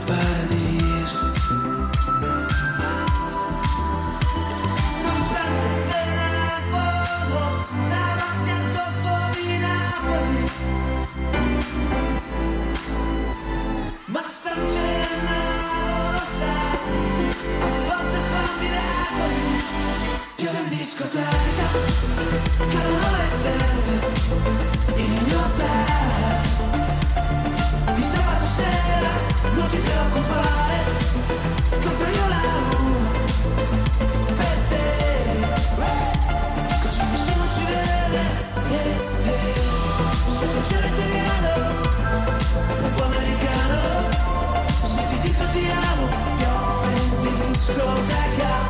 [20.89, 21.67] discoteca
[22.57, 23.95] Cadono le stelle
[24.95, 26.37] In mio hotel.
[27.95, 29.13] Di sabato sera
[29.53, 30.77] Non ti preoccupare
[31.83, 33.09] Compro io la luna
[34.39, 34.85] Per te.
[36.81, 38.23] Così nessuno ci vede
[38.69, 38.93] eh,
[39.29, 39.53] eh.
[40.39, 41.51] Sotto il cielo italiano
[42.81, 43.77] Un po' americano.
[44.85, 48.68] Se ti dico ti amo Piove in discoteca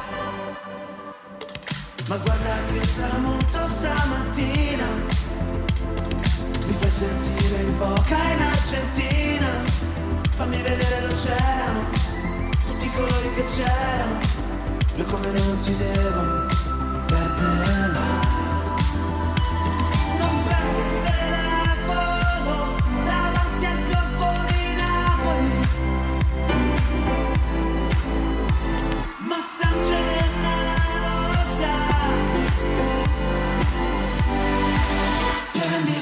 [2.10, 4.86] Ma guarda che tramonto stamattina.
[6.66, 9.48] Mi fai sentire in bocca in Argentina.
[10.36, 11.90] Fammi vedere l'oceano
[12.66, 14.20] Tutti i colori che c'erano.
[14.96, 16.59] Io come non si devono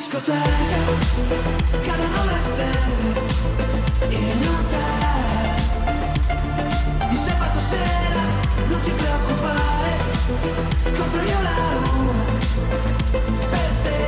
[0.08, 0.40] discoteca
[1.82, 3.12] Cadono le stelle
[4.08, 5.56] In hotel
[7.10, 8.24] Di sabato sera
[8.70, 9.92] Non ti preoccupare
[10.98, 12.24] Compro io la luna
[13.50, 14.00] Per te.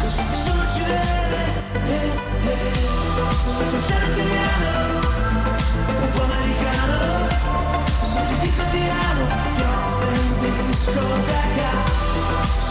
[0.00, 1.42] Così nessuno ci vede
[1.88, 2.12] eh,
[2.48, 2.76] eh.
[3.56, 5.00] Sotto il cielo italiano
[6.02, 6.96] un po' americano.
[8.12, 9.24] Se ti dico ti amo,
[9.56, 12.21] piove in discoteca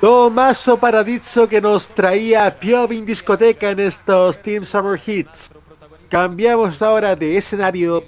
[0.00, 5.57] Tomaso Paradiso que nos traía Piove in discoteca en estos Team Summer Hits.
[6.08, 8.02] Cambiamos ahora de escenario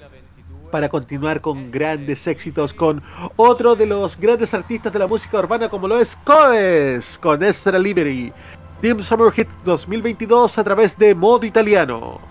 [0.71, 3.03] para continuar con grandes éxitos con
[3.35, 7.77] otro de los grandes artistas de la música urbana como lo es Coes con Extra
[7.77, 8.33] Liberty.
[8.81, 12.30] Team Summer Hits 2022 a través de modo italiano.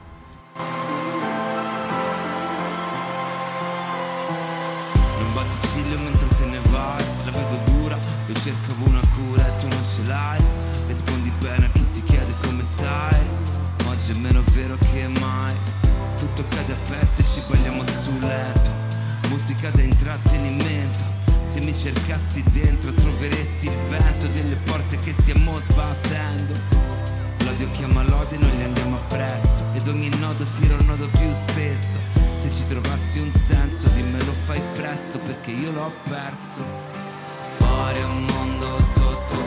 [21.71, 26.55] Mi cercassi dentro troveresti il vento delle porte che stiamo sbattendo.
[27.45, 29.63] L'odio chiama lode noi gli andiamo appresso.
[29.75, 31.99] Ed ogni nodo tira un nodo più spesso.
[32.39, 36.61] Se ci trovassi un senso dimmelo fai presto perché io l'ho perso.
[37.59, 39.40] Fuori un mondo sotto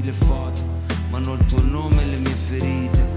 [0.00, 0.62] qui le foto
[1.10, 3.08] Ma non il tuo nome e le mie ferite.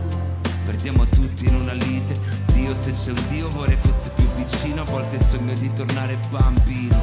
[0.66, 2.16] Perdiamo tutti in una lite.
[2.54, 4.82] Dio se c'è un Dio vorrei fosse più vicino.
[4.82, 6.98] A volte sogno di tornare bambino.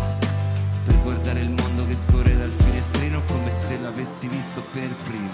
[0.85, 5.31] Per guardare il mondo che scorre dal finestrino Come se l'avessi visto per primo.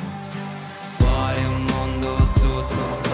[0.97, 3.06] Fuori un mondo sotto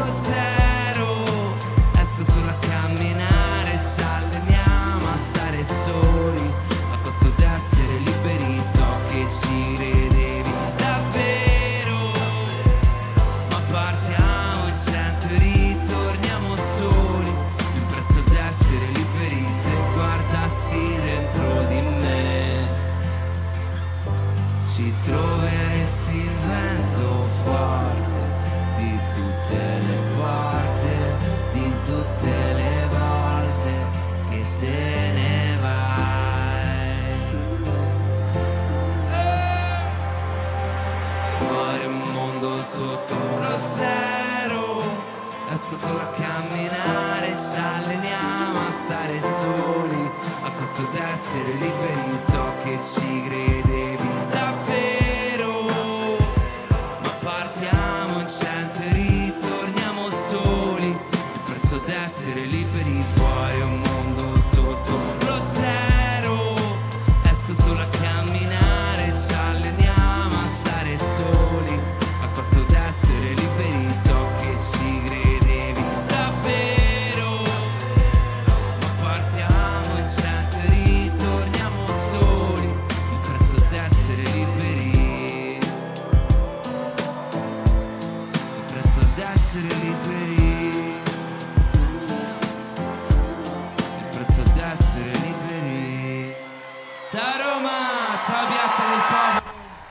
[50.73, 53.72] a costo d'essere liberi, so che ci credevi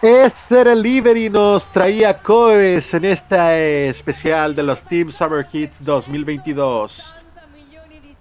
[0.01, 0.25] Popolo.
[0.25, 7.15] Essere Liberi nos traía Coes en esta especial de los Team Summer Hits 2022.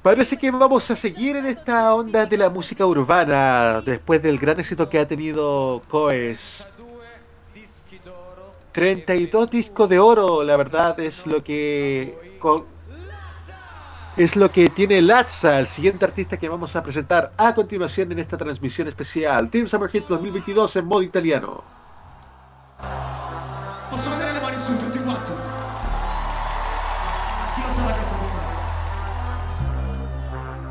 [0.02, 4.60] Parece que vamos a seguir en esta onda de la música urbana después del gran
[4.60, 6.66] éxito que ha tenido Coes.
[8.72, 12.38] 32 discos de oro, la verdad es lo que
[14.16, 18.18] es lo que tiene Lazza, el siguiente artista que vamos a presentar a continuación en
[18.18, 19.48] esta transmisión especial.
[19.50, 21.62] Team Summer Hits 2022 en modo italiano.
[23.90, 25.32] Posso vedere le mani su tutti quanti?
[27.54, 28.14] Chi lo sa la canta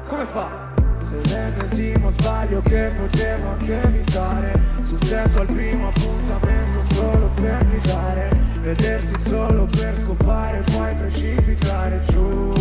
[0.08, 0.68] Come fa?
[1.02, 8.39] Se l'ennesimo sbaglio che potevo anche evitare Sul tetto al primo appuntamento solo per gridare
[8.70, 12.54] Vedersi solo per scopare e poi precipitare giù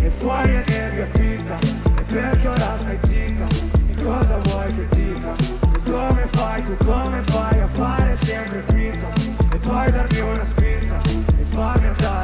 [0.00, 3.46] E fuori è nebbia fitta E perché ora stai zitta?
[3.88, 5.34] E cosa vuoi che dica?
[5.34, 9.08] E come fai tu, come fai a fare sempre finta?
[9.52, 11.00] E poi darmi una spinta
[11.36, 12.17] E farmi andare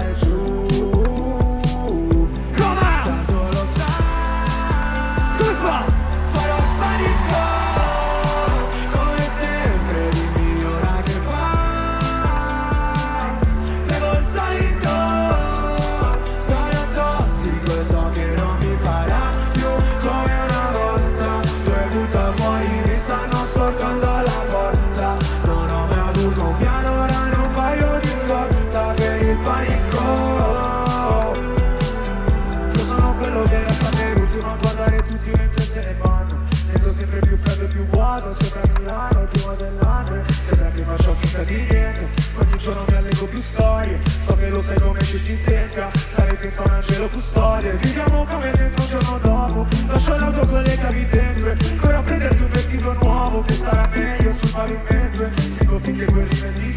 [41.43, 43.99] di niente Ogni giorno mi allego più storie.
[44.25, 48.53] So che lo sai come ci si senta Stare senza un angelo custode Viviamo come
[48.55, 49.67] senza un giorno dopo.
[49.89, 54.51] Lascio l'auto con le chiavi dentro Ancora prenderti un vestito nuovo Che starà meglio sul
[54.51, 55.31] pavimento.
[55.57, 56.74] Scrivo finché quel dimenticati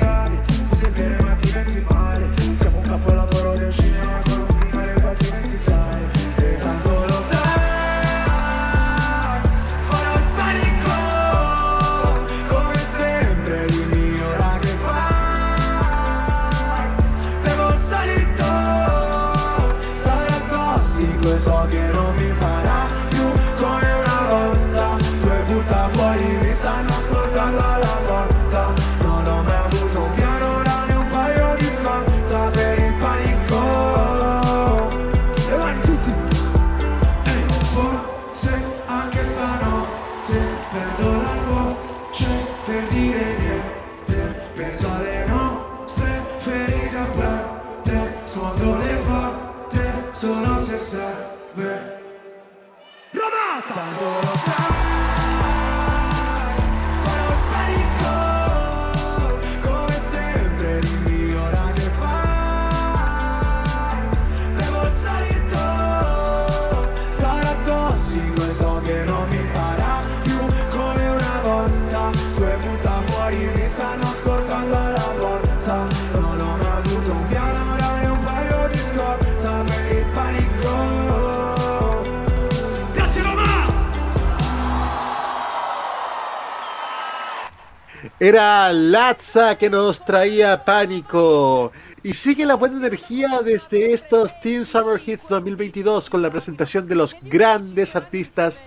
[88.20, 91.72] Era Latza que nos traía pánico.
[92.02, 96.96] Y sigue la buena energía desde estos Teen Summer Hits 2022 con la presentación de
[96.96, 98.66] los grandes artistas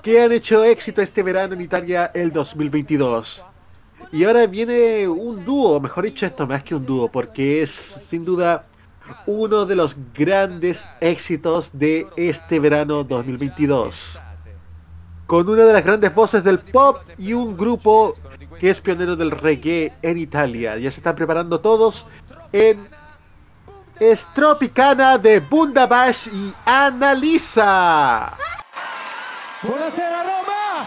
[0.00, 3.44] que han hecho éxito este verano en Italia el 2022.
[4.12, 8.24] Y ahora viene un dúo, mejor dicho esto más que un dúo, porque es sin
[8.24, 8.64] duda
[9.26, 14.20] uno de los grandes éxitos de este verano 2022.
[15.26, 18.14] Con una de las grandes voces del pop y un grupo
[18.58, 20.76] que es pionero del reggae en Italia.
[20.76, 22.06] Ya se están preparando todos
[22.52, 22.88] en
[24.00, 28.34] Stropicana de Bundabash y Annalisa.
[29.62, 30.86] Buonasera Roma!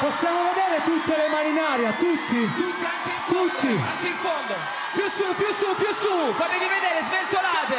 [0.00, 2.48] Possiamo vedere tutte le mani in aria, tutti?
[3.28, 3.68] Tutti!
[3.68, 4.54] Anche in fondo.
[4.94, 6.32] Più su, più su, più su.
[6.34, 7.76] Fatevi vedere, sventolate.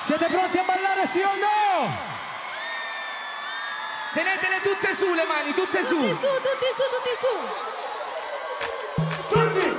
[0.00, 2.08] Siete pronti a ballare sì o no?
[4.12, 5.96] Tenetele tutte su le mani, tutte su.
[5.96, 7.89] Tutti su, tutti su, tutti su.
[9.30, 9.69] 20.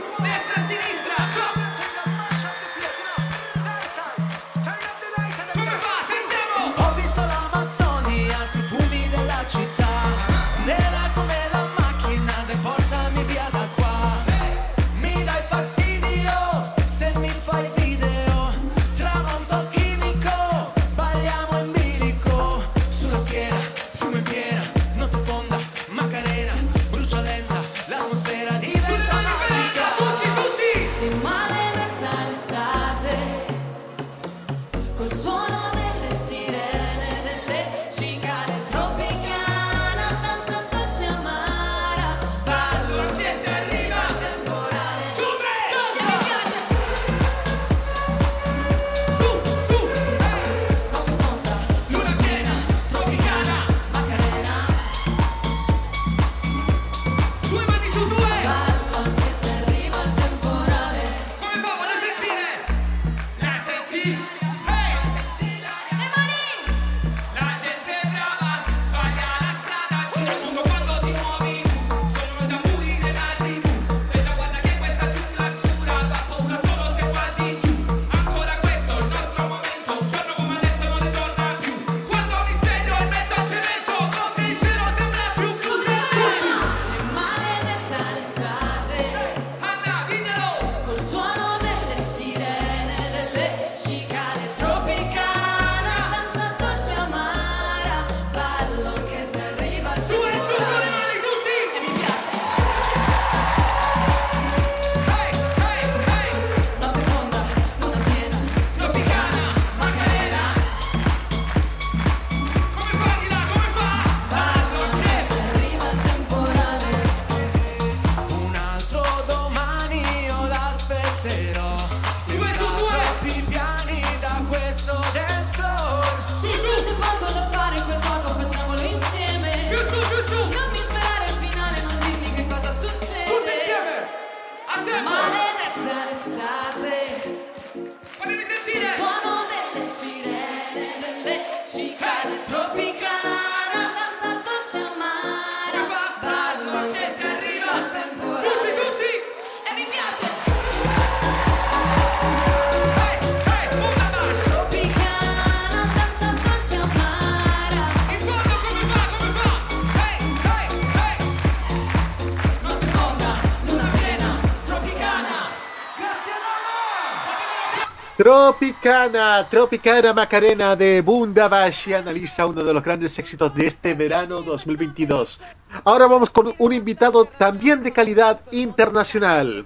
[168.32, 175.42] Tropicana, Tropicana Macarena de Bundabashi analiza uno de los grandes éxitos de este verano 2022.
[175.84, 179.66] Ahora vamos con un invitado también de calidad internacional.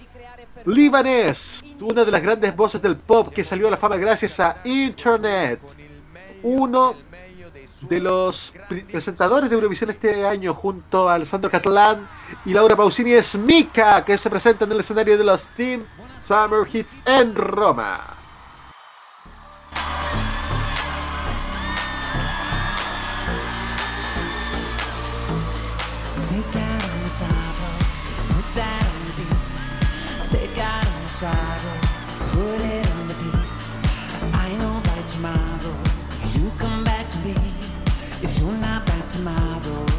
[0.65, 4.57] Libanés, una de las grandes voces del pop que salió a la fama gracias a
[4.63, 5.59] Internet.
[6.41, 6.95] Uno
[7.81, 8.51] de los
[8.91, 12.09] presentadores de Eurovisión este año junto a Alessandro Catalán
[12.45, 15.85] y Laura Pausini es Mika, que se presenta en el escenario de los Team
[16.19, 18.14] Summer Hits en Roma.
[27.07, 27.75] sorrow,
[28.29, 30.29] put that on the beat.
[30.29, 31.77] Take out all sorrow,
[32.33, 33.49] put it on the beat.
[34.33, 35.75] I know by tomorrow,
[36.33, 37.35] you come back to me.
[38.21, 39.94] If you're not back tomorrow.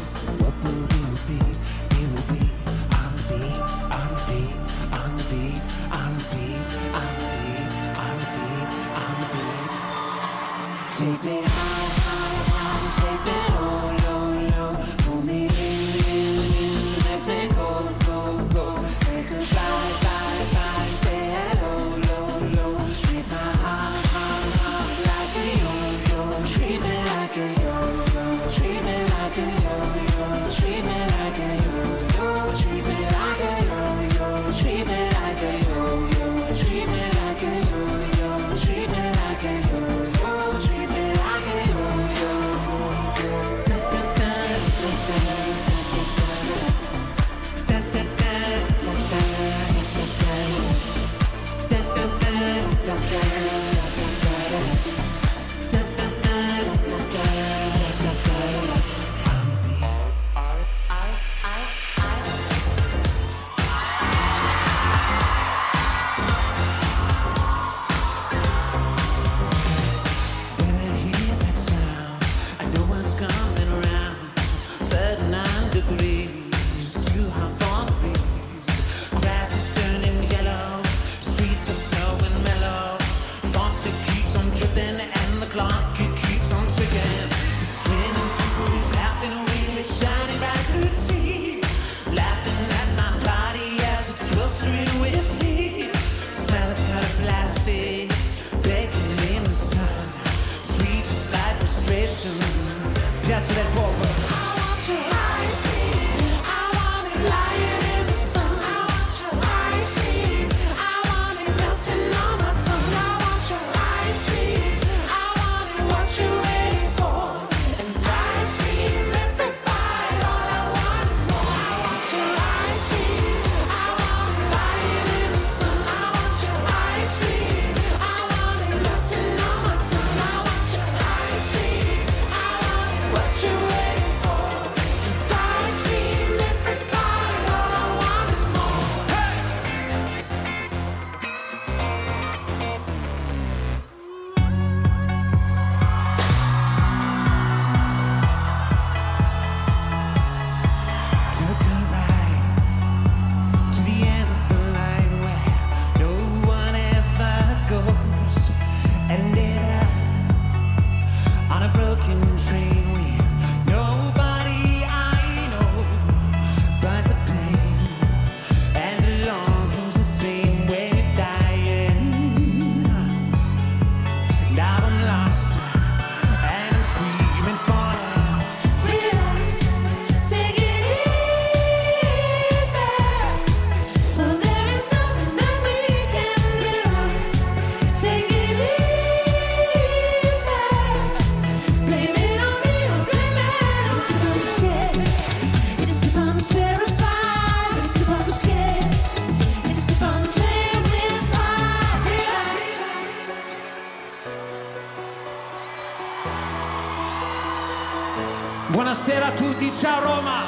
[208.69, 210.43] Buonasera a tutti, ciao Roma!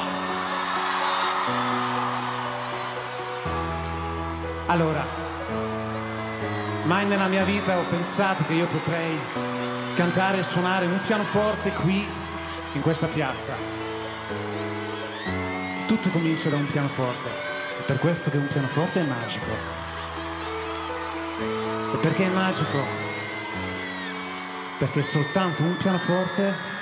[4.65, 5.05] Allora,
[6.83, 9.17] mai nella mia vita ho pensato che io potrei
[9.95, 12.05] cantare e suonare un pianoforte qui,
[12.73, 13.55] in questa piazza.
[15.87, 17.29] Tutto comincia da un pianoforte,
[17.79, 19.51] è per questo che un pianoforte è magico.
[21.93, 22.79] E perché è magico?
[24.77, 26.78] Perché soltanto un pianoforte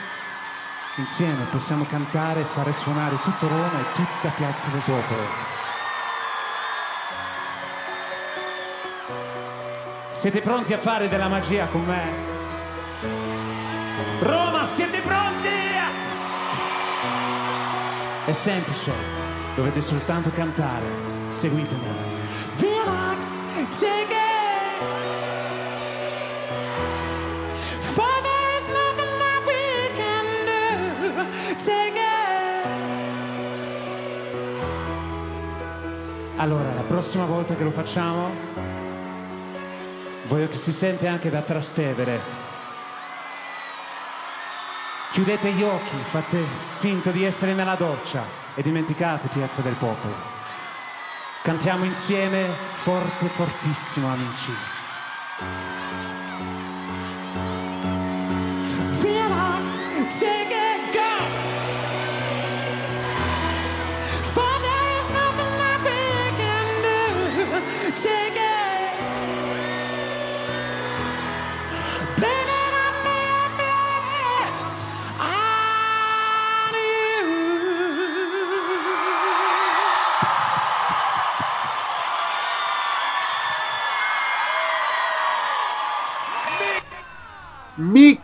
[0.99, 5.21] Insieme possiamo cantare e fare suonare tutto Roma e tutta Piazza del Popolo.
[10.09, 12.35] Siete pronti a fare della magia con me?
[14.21, 15.47] Roma, siete pronti?
[18.25, 18.91] È semplice,
[19.53, 20.85] dovete soltanto cantare.
[21.27, 22.06] Seguitemi.
[36.47, 38.31] Allora, la prossima volta che lo facciamo,
[40.27, 42.21] voglio che si sente anche da Trastevere.
[45.11, 46.41] Chiudete gli occhi, fate
[46.77, 48.23] finto di essere nella doccia
[48.55, 50.15] e dimenticate Piazza del Popolo.
[51.41, 54.53] Cantiamo insieme forte, fortissimo, amici.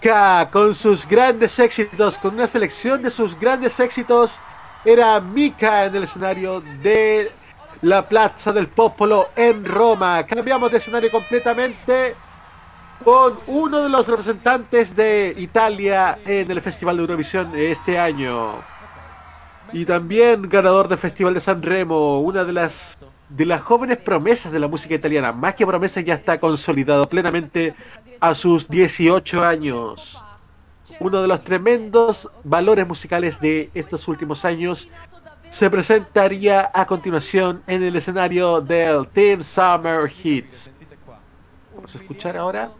[0.03, 4.37] Mika con sus grandes éxitos, con una selección de sus grandes éxitos,
[4.83, 7.31] era Mika en el escenario de
[7.81, 10.25] la Plaza del Popolo en Roma.
[10.25, 12.15] Cambiamos de escenario completamente
[13.01, 18.61] con uno de los representantes de Italia en el Festival de Eurovisión este año.
[19.71, 22.97] Y también ganador del Festival de San Remo, una de las
[23.35, 25.31] de las jóvenes promesas de la música italiana.
[25.31, 27.73] Más que promesas, ya está consolidado plenamente
[28.23, 30.23] a sus 18 años.
[31.01, 34.87] Uno de los tremendos valores musicales de estos últimos años
[35.51, 40.71] se presentaría a continuación en el escenario del Team Summer Hits.
[41.75, 42.71] Vamos a escuchar ahora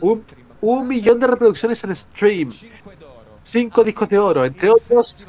[0.00, 0.24] un,
[0.62, 2.50] un millón de reproducciones en stream,
[3.42, 5.26] cinco discos de oro, entre otros.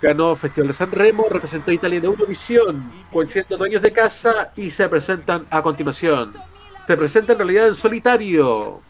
[0.00, 4.52] Ganó Festival de San Remo, representó a Italia en Eurovisión, con siendo dueños de casa
[4.56, 6.32] y se presentan a continuación.
[6.86, 8.80] Se presenta en realidad en solitario.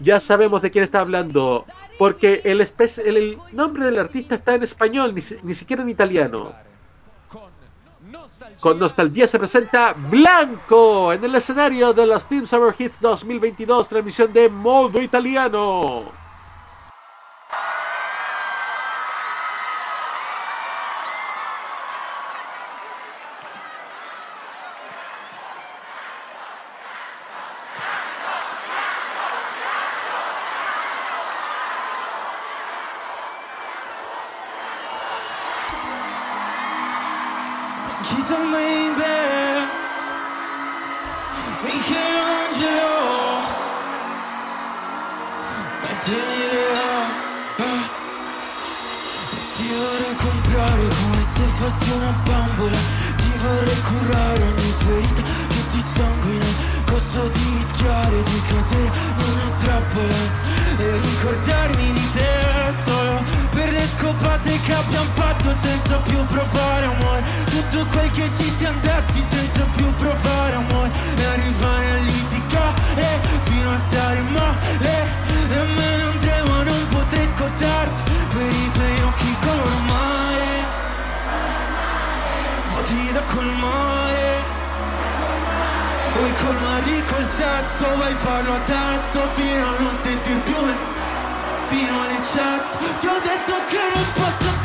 [0.00, 1.66] Ya sabemos de quién está hablando,
[1.98, 6.52] porque el, el- nombre del artista está en español, ni siquiera en italiano.
[8.60, 14.32] Con nostalgia se presenta Blanco en el escenario de los Team Summer Hits 2022, transmisión
[14.32, 16.23] de modo italiano.
[51.64, 52.78] Fossi una bambola.
[53.16, 56.46] Ti vorrei curare ogni ferita che ti sanguina.
[56.84, 60.14] Costo di rischiare di cadere in una trappola
[60.78, 63.43] E ricordarmi di te solo
[63.84, 67.22] le scopate che abbiamo fatto senza più provare amore.
[67.44, 70.90] Tutto quel che ci siamo detti senza più provare amore.
[71.16, 75.12] E arrivare a litigare fino a stare male.
[75.50, 80.52] E me ne andremo non potrei scordarti per i tuoi occhi color mare
[82.70, 84.42] Vuoti da colmare
[86.14, 90.93] Vuoi colmarli col sesso, vuoi farlo adesso Fino a non sentir più il
[91.66, 94.63] fino all'eccesso Ti ho detto che non posso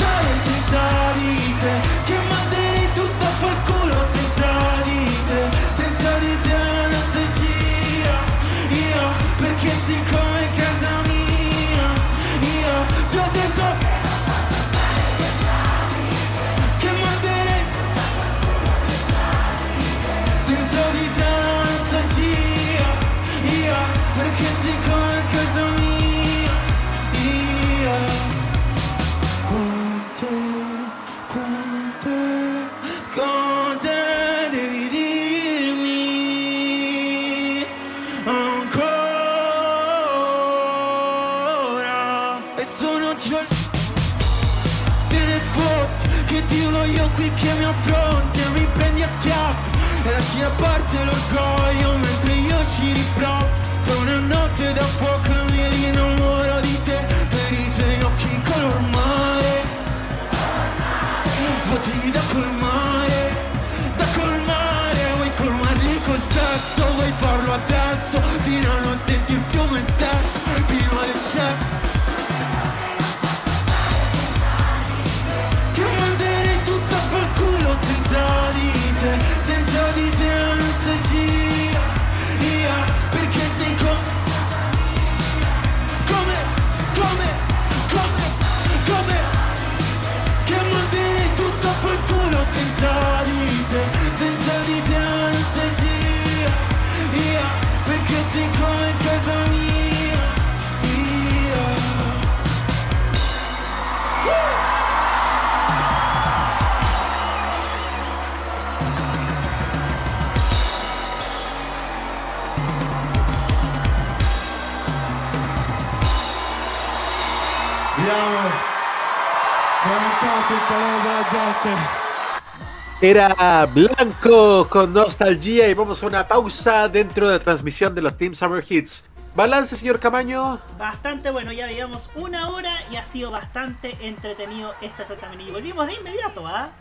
[123.01, 128.17] Era Blanco con nostalgia y vamos a una pausa dentro de la transmisión de los
[128.17, 129.05] Team Summer Hits.
[129.35, 130.59] Balance, señor Camaño.
[130.77, 135.39] Bastante bueno, ya digamos una hora y ha sido bastante entretenido esta certamen.
[135.41, 136.71] Y volvimos de inmediato, ¿ah?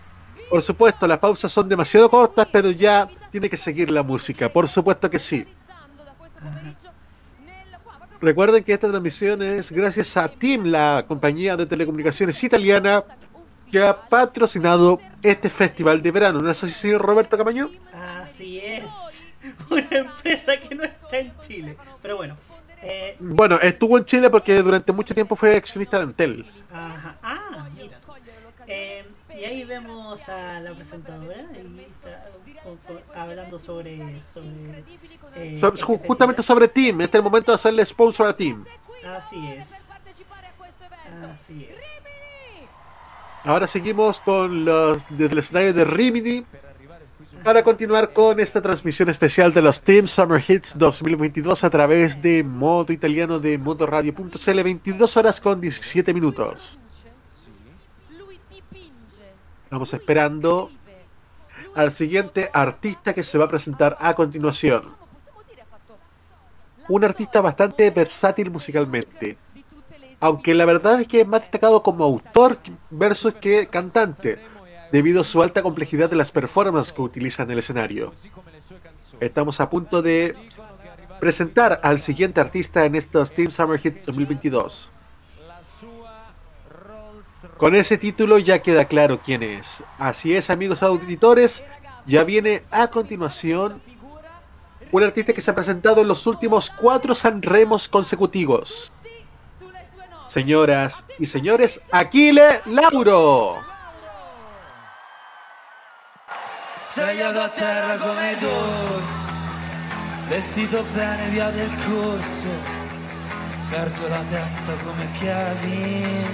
[0.48, 4.48] Por supuesto, las pausas son demasiado cortas, pero ya tiene que seguir la música.
[4.50, 5.46] Por supuesto que sí.
[8.20, 13.04] Recuerden que esta transmisión es gracias a TIM, la compañía de telecomunicaciones italiana
[13.70, 16.40] que ha patrocinado este festival de verano.
[16.40, 17.70] ¿No es así, señor Roberto Camaño?
[17.92, 18.84] Así es.
[19.70, 21.76] Una empresa que no está en Chile.
[22.02, 22.36] Pero bueno.
[22.82, 26.46] Eh, Bueno, estuvo en Chile porque durante mucho tiempo fue accionista de Antel.
[26.72, 27.16] ajá.
[27.22, 27.98] Ah, mira.
[28.70, 29.04] Eh,
[29.34, 32.26] y ahí vemos a la presentadora y está
[33.14, 34.20] hablando sobre.
[34.20, 34.84] sobre
[35.36, 38.36] eh, So- este ju- justamente sobre Team, este es el momento de hacerle sponsor a
[38.36, 38.64] Team.
[39.06, 39.88] Así es.
[41.32, 41.82] Así es.
[43.44, 46.44] Ahora seguimos con los desde el escenario de Rimini
[47.44, 52.42] para continuar con esta transmisión especial de los Team Summer Hits 2022 a través de
[52.42, 56.78] modo italiano de modoradio.cl 22 horas con 17 minutos.
[59.64, 60.70] Estamos esperando
[61.74, 64.82] al siguiente artista que se va a presentar a continuación.
[66.88, 69.36] Un artista bastante versátil musicalmente.
[70.20, 72.58] Aunque la verdad es que es más destacado como autor
[72.90, 74.38] versus que cantante,
[74.90, 78.12] debido a su alta complejidad de las performances que utiliza en el escenario.
[79.20, 80.34] Estamos a punto de
[81.20, 84.90] presentar al siguiente artista en estos Team Summer Hit 2022.
[87.56, 89.82] Con ese título ya queda claro quién es.
[89.98, 91.62] Así es, amigos auditores,
[92.06, 93.80] ya viene a continuación
[94.90, 98.90] un artista que se ha presentado en los últimos cuatro Sanremos consecutivos.
[100.28, 103.56] Señoras y señores, Aquile Lauro.
[106.90, 109.02] Svegliato a terra come Dor
[110.28, 112.50] Vestito bene via del corso.
[113.70, 116.26] Perdo la testa come Kevin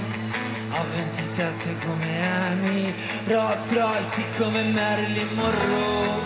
[0.71, 2.93] A 27 come Amy.
[3.27, 6.19] Rolls Royce come Marilyn Monroe.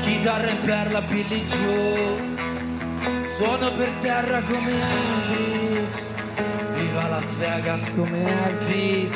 [0.00, 3.28] Chitarra in perla Billy Joe.
[3.28, 6.09] Suono per terra come Hendrix
[6.74, 9.12] Viva Las Vegas come Elvis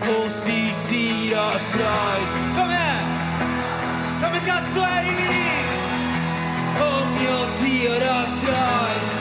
[0.00, 2.90] Oh sì sì Rolls Royce Com'è?
[4.20, 5.48] Come cazzo eri lì?
[6.78, 9.17] Oh mio Dio Rolls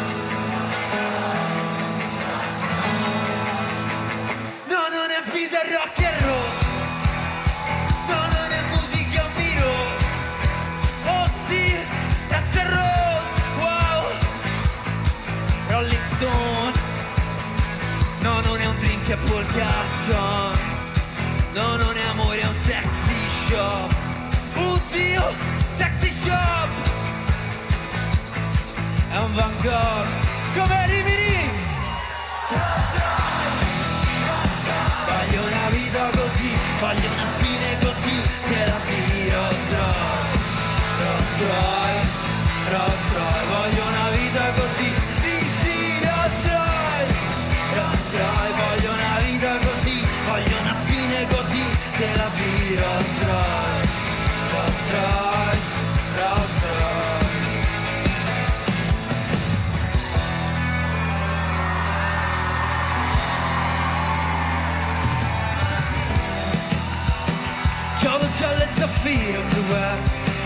[29.37, 30.07] Van Gogh.
[30.55, 30.96] Come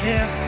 [0.03, 0.40] yeah.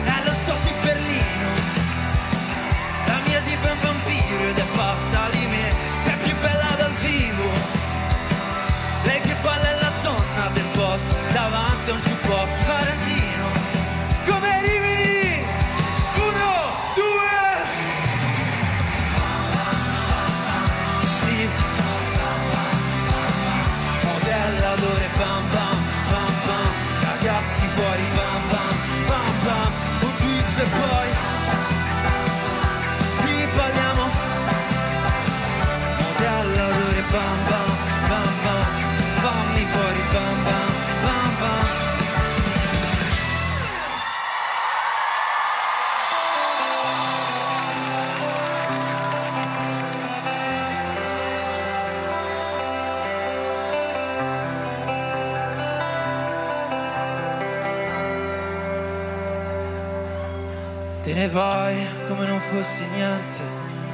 [61.04, 63.42] Te ne vai come non fossi niente,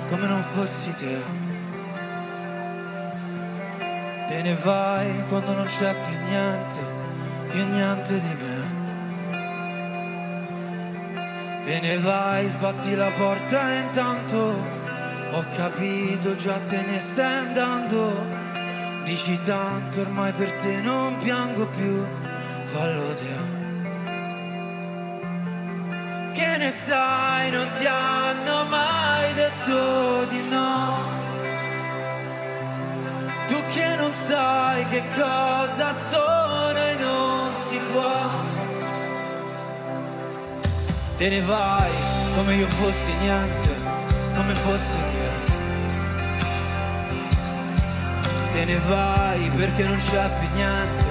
[0.08, 1.20] come non fossi te.
[4.28, 6.78] Te ne vai quando non c'è più niente,
[7.48, 8.78] più niente di me.
[11.64, 14.78] Te ne vai, sbatti la porta e intanto
[15.32, 18.24] ho capito già te ne stai andando.
[19.02, 22.06] Dici tanto ormai per te non piango più,
[22.66, 23.49] fallo te.
[26.60, 30.98] Ne sai, non ti hanno mai detto di no.
[33.46, 38.28] Tu che non sai che cosa sono e non si può.
[41.16, 41.90] Te ne vai
[42.36, 43.70] come io fossi niente,
[44.36, 45.52] come fossi niente.
[48.52, 51.04] Te ne vai perché non c'è più niente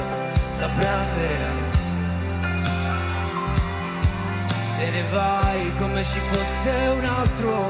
[0.60, 1.69] da prendere.
[4.90, 7.68] Te ne vai come ci fosse un altro,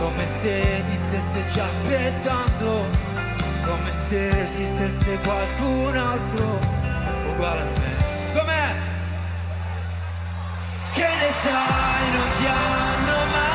[0.00, 2.84] come se ti stesse già aspettando,
[3.64, 6.58] come se esistesse qualcun altro
[7.30, 7.94] uguale a me.
[8.34, 8.74] Com'è?
[10.94, 13.51] Che ne sai, non ti hanno mai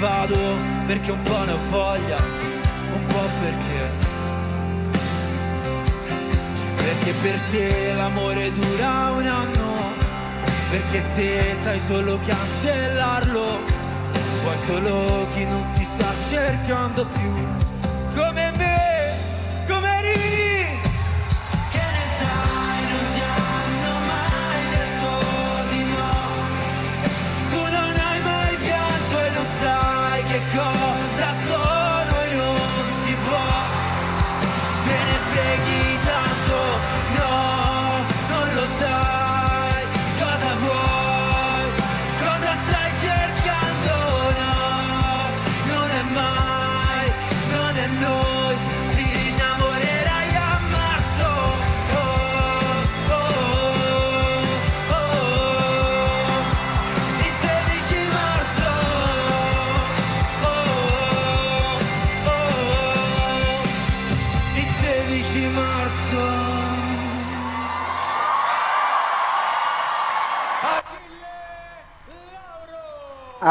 [0.00, 0.36] vado
[0.86, 4.08] perché un po' ne ho voglia, un po' perché.
[6.76, 9.74] Perché per te l'amore dura un anno,
[10.70, 13.44] perché te sai solo cancellarlo,
[14.42, 17.39] vuoi solo chi non ti sta cercando più,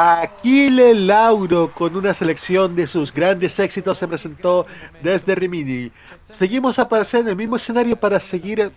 [0.02, 4.66] Aquile Lauro con una selección de sus grandes éxitos se presentó
[5.04, 5.92] desde Rimini.
[6.32, 8.72] Seguimos a aparecer en el mismo escenario para seguir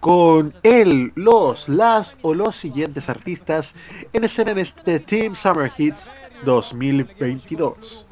[0.00, 3.74] con él, los, las o los siguientes artistas
[4.12, 6.10] en escena en este Team Summer Hits
[6.46, 8.06] 2022.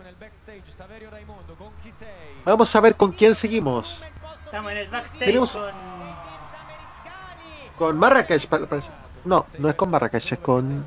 [2.44, 4.02] Vamos a ver con quién seguimos.
[4.44, 5.72] Estamos en el backstage Tenemos- con.
[7.78, 8.90] Con Marrakech, parece.
[9.24, 10.84] No, no es con Marrakech, es con.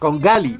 [0.00, 0.58] Con Gali.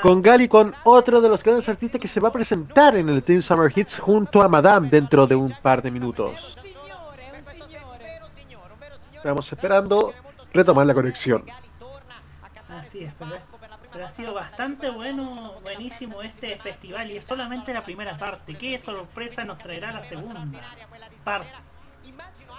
[0.00, 3.22] Con Gali, con otro de los grandes artistas que se va a presentar en el
[3.22, 6.56] Team Summer Hits junto a Madame dentro de un par de minutos.
[9.12, 10.14] Estamos esperando
[10.52, 11.44] retomar la conexión.
[12.68, 13.32] Así es, pero,
[13.92, 18.54] pero ha sido bastante bueno, buenísimo este festival y es solamente la primera parte.
[18.54, 20.46] ¿Qué sorpresa nos traerá la segunda
[21.24, 21.48] parte?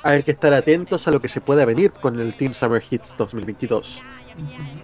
[0.04, 3.16] Hay que estar atentos a lo que se pueda venir con el Team Summer Hits
[3.18, 4.02] 2022.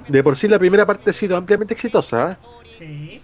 [0.07, 2.31] De por sí la primera parte ha sido ampliamente exitosa.
[2.31, 2.38] ¿eh?
[2.69, 3.21] Sí.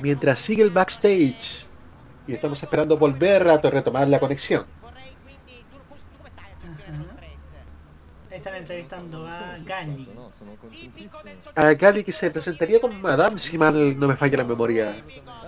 [0.00, 1.66] Mientras sigue el backstage
[2.26, 4.64] y estamos esperando volver a retomar la conexión.
[8.29, 10.08] Ahí están entrevistando a Gali.
[11.54, 14.96] A Gali que se presentaría con Madame, si mal no me falla la memoria,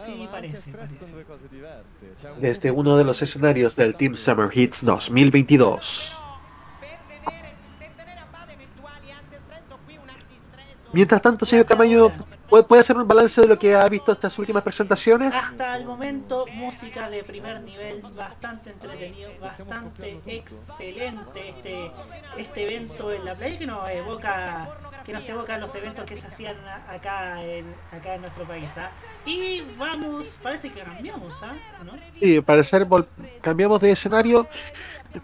[0.04, 1.14] Sí, parece, parece.
[2.38, 6.12] desde uno de los escenarios del Team Summer Hits 2022.
[10.92, 12.12] Mientras tanto, señor Camaño,
[12.52, 15.34] ¿puede, puede hacer un balance de lo que ha visto estas últimas presentaciones?
[15.34, 21.90] Hasta el momento, música de primer nivel, bastante entretenido, bastante excelente este
[22.36, 24.68] este evento en la playa que nos evoca
[25.02, 26.56] que nos evoca los eventos que se hacían
[26.90, 28.70] acá en acá en nuestro país.
[28.76, 28.90] ¿ah?
[29.24, 31.54] Y vamos, parece que cambiamos, ¿ah?
[31.82, 31.92] ¿no?
[32.20, 32.86] Sí, parecer
[33.40, 34.46] cambiamos de escenario,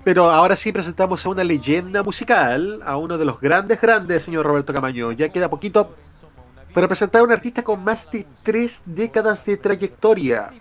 [0.02, 4.46] pero ahora sí presentamos a una leyenda musical, a uno de los grandes, grandes, señor
[4.46, 5.12] Roberto Camaño.
[5.12, 5.94] Ya queda poquito
[6.78, 10.54] para presentar a un artista con más de tres décadas de trayectoria,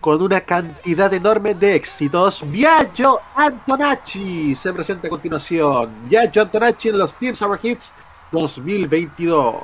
[0.00, 2.42] con una cantidad enorme de éxitos.
[2.50, 6.08] Viaggio Antonacci se presenta a continuación.
[6.08, 7.92] Viaggio Antonacci en los Team Summer Hits
[8.32, 9.62] 2022.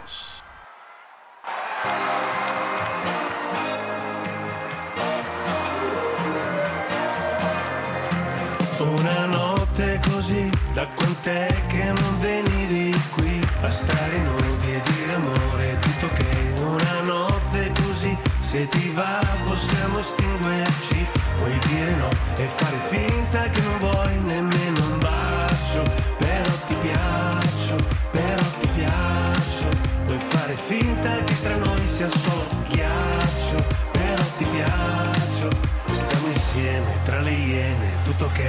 [18.51, 21.06] Se ti va possiamo estinguerci,
[21.39, 25.82] puoi dire no e fare finta che non vuoi nemmeno un bacio,
[26.18, 27.77] però ti piaccio,
[28.10, 29.66] però ti piaccio,
[30.05, 35.48] puoi fare finta che tra noi sia solo ghiaccio, però ti piaccio,
[35.93, 38.43] stiamo insieme tra le iene, tutto ok.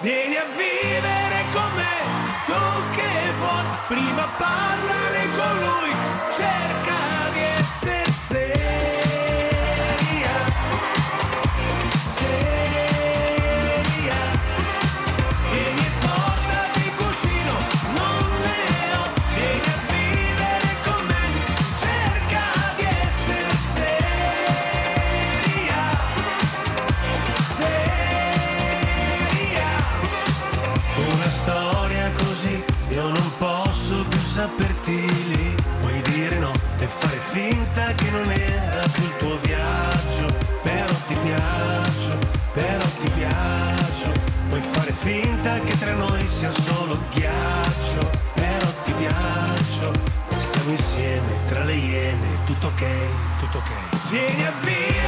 [0.00, 1.96] Vieni a vivere con me,
[2.46, 2.54] tu
[2.94, 4.95] che vuoi, prima parlare
[37.94, 40.26] che non era più il tuo viaggio.
[40.62, 42.18] Però ti piaccio,
[42.52, 44.12] però ti piaccio.
[44.48, 48.10] Puoi fare finta che tra noi sia solo ghiaccio.
[48.34, 49.92] Però ti piaccio.
[50.36, 52.84] Stiamo insieme tra le iene, tutto ok,
[53.38, 54.10] tutto ok.
[54.10, 55.05] Vieni a vivere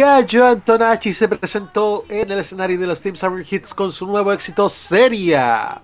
[0.00, 4.32] Viaggio Antonacci se presentó en el escenario de los Team Summer Hits con su nuevo
[4.32, 5.78] éxito Seria.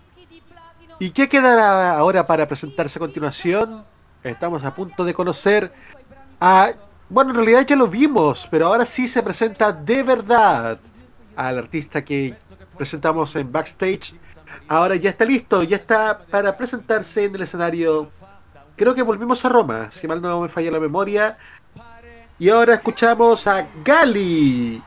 [0.98, 3.84] ¿Y qué quedará ahora para presentarse a continuación?
[4.24, 5.70] Estamos a punto de conocer
[6.40, 6.72] a...
[7.10, 10.78] Bueno, en realidad ya lo vimos, pero ahora sí se presenta de verdad
[11.36, 12.34] al artista que
[12.74, 14.14] presentamos en backstage.
[14.66, 18.10] Ahora ya está listo, ya está para presentarse en el escenario.
[18.76, 21.36] Creo que volvimos a Roma, si mal no me falla la memoria.
[22.38, 24.82] Y ahora escuchamos a Gali.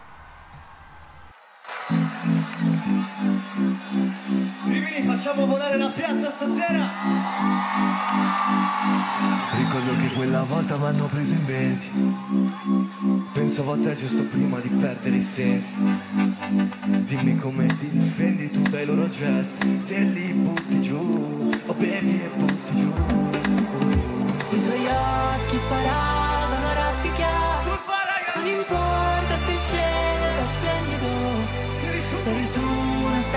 [4.67, 6.87] Rimini, facciamo volare la piazza stasera.
[9.57, 11.91] Ricordo che quella volta mi hanno preso in venti.
[13.33, 15.81] Pensavo a te giusto prima di perdere i sensi.
[16.85, 19.81] Dimmi come ti difendi tu dai loro gesti.
[19.81, 22.93] Se li butti giù, o bevi e butti giù.
[24.51, 26.08] I tuoi occhi sparavano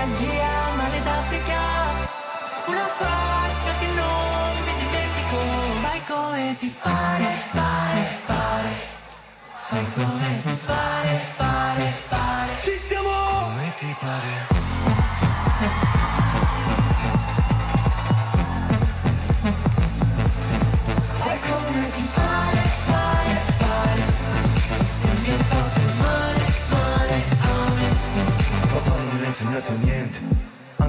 [0.03, 1.61] nostalgia male d'Africa
[2.67, 5.37] Una faccia che non mi dimentico.
[5.81, 8.69] Fai come ti pare, pare, pare.
[9.61, 12.51] Fai come ti pare, pare, pare.
[12.59, 13.09] Ci siamo!
[13.09, 14.61] Come ti pare?
[21.09, 21.63] Fai come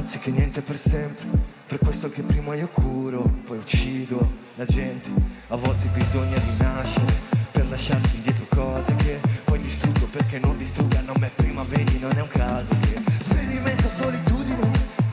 [0.05, 0.31] ti pare, pare, pare Se mi hai fatto male, male a me Papà non mi
[0.31, 1.53] ha insegnato niente per sempre.
[1.67, 5.11] Per questo che prima io curo Poi uccido la gente.
[5.49, 7.13] A volte bisogna rinascere
[7.51, 12.21] Per lasciarti indietro cose che Poi distruggo perché non distruggano me Prima vedi non è
[12.21, 14.71] un caso che Sperimento solitudine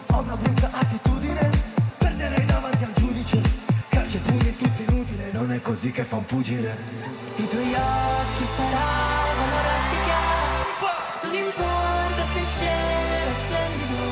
[0.07, 1.49] Ho una brutta attitudine.
[1.97, 3.41] Perderei davanti al giudice
[3.89, 5.31] Calci e pugni è tutto inutile.
[5.31, 6.75] Non è così che fa un pugile.
[7.37, 10.19] I tuoi occhi sparavano raffica.
[11.23, 14.10] Non importa se il cielo era splendido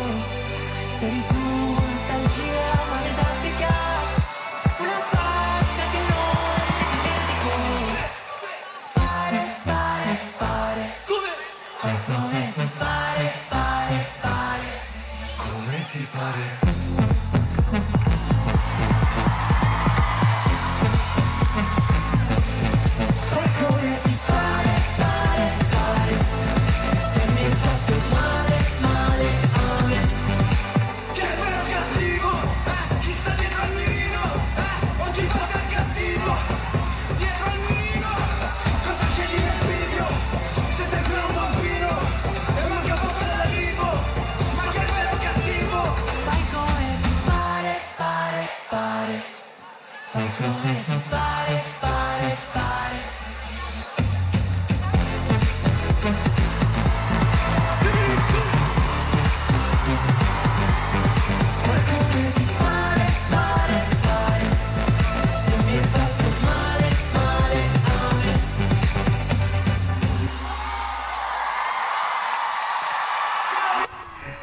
[11.80, 12.54] Fai come?
[12.54, 14.66] Ti pare, pare, pare.
[15.38, 16.69] Come ti pare?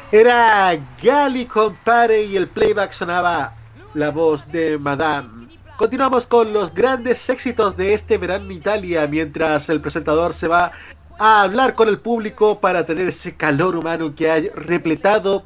[0.09, 0.73] Era
[1.03, 3.53] Gali Compare y el playback sonaba
[3.93, 5.36] la voz de Madame.
[5.77, 10.71] Continuamos con los grandes éxitos de este verano en Italia mientras el presentador se va
[11.19, 15.45] a hablar con el público para tener ese calor humano que ha repletado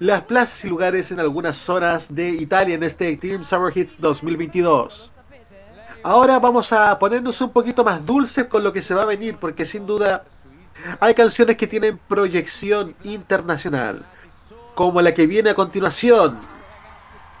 [0.00, 5.12] las plazas y lugares en algunas zonas de Italia en este Team Summer Hits 2022.
[6.02, 9.36] Ahora vamos a ponernos un poquito más dulces con lo que se va a venir
[9.36, 10.24] porque sin duda
[10.98, 14.04] hay canciones que tienen proyección internacional,
[14.74, 16.40] como la que viene a continuación,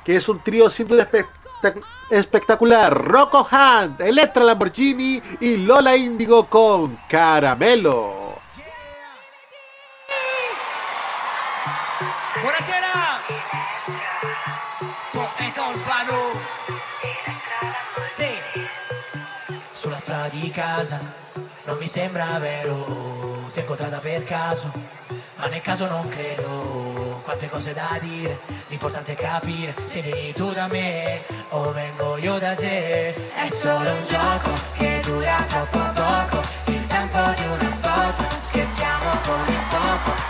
[0.04, 2.92] que es un trío sin duda espectac- espectacular.
[2.92, 8.40] Rocco Hunt, Electra Lamborghini y Lola Indigo con Caramelo.
[12.40, 12.88] Buonasera!
[15.12, 16.40] Po- È colpa no!
[18.06, 18.28] Sì!
[19.72, 20.98] Sulla strada di casa
[21.68, 24.72] non mi sembra vero Ti ho incontrata per caso
[25.36, 27.20] Ma nel caso non credo.
[27.22, 32.38] Quante cose da dire L'importante è capire Se vieni tu da me O vengo io
[32.38, 33.14] da te.
[33.34, 36.42] È solo un gioco che dura troppo poco
[36.72, 40.27] Il tempo di una foto Scherziamo con il fuoco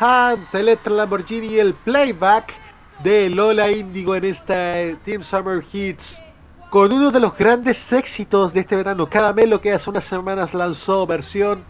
[0.00, 2.52] Hunt, Electra Lamborghini el playback
[3.02, 6.20] de Lola Indigo en esta eh, Team Summer Hits.
[6.70, 11.06] Con uno de los grandes éxitos de este verano, Caramelo, que hace unas semanas lanzó
[11.06, 11.64] versión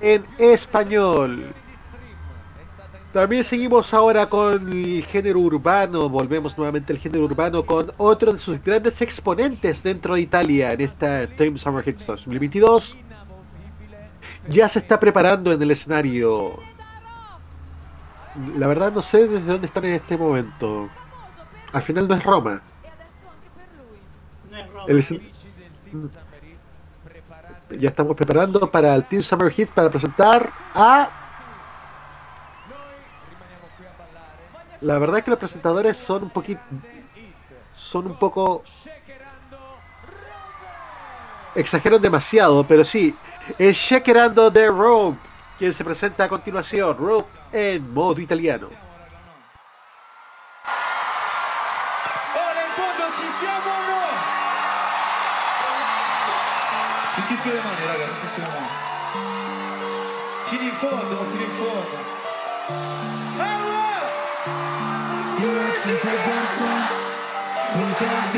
[0.00, 1.52] en español.
[3.12, 8.40] También seguimos ahora con el género urbano, volvemos nuevamente al género urbano con otro de
[8.40, 12.96] sus grandes exponentes dentro de Italia en esta Team Summer Hits 2022.
[14.48, 16.58] Ya se está preparando en el escenario.
[18.56, 20.88] La verdad no sé desde dónde están en este momento.
[21.72, 22.60] Al final no es Roma.
[24.86, 25.30] El escen-
[27.78, 31.10] ya estamos preparando para el Team Summer Hits para presentar a
[34.80, 36.60] La verdad es que los presentadores son un poquito.
[37.74, 38.62] Son un poco.
[41.54, 43.14] Exageran demasiado, pero sí.
[43.58, 45.16] Es Shakerando de Rogue,
[45.58, 46.96] quien se presenta a continuación.
[46.98, 47.24] Rogue
[47.56, 48.66] en modo italiano.
[52.34, 54.02] Ora in fondo ci siamo o no?
[57.14, 58.68] Tutti sulle mani, raga, tutti sulle mani.
[60.46, 61.96] Fino in fondo, fino in fondo.
[65.38, 66.16] Io ci fai
[67.74, 68.33] un caso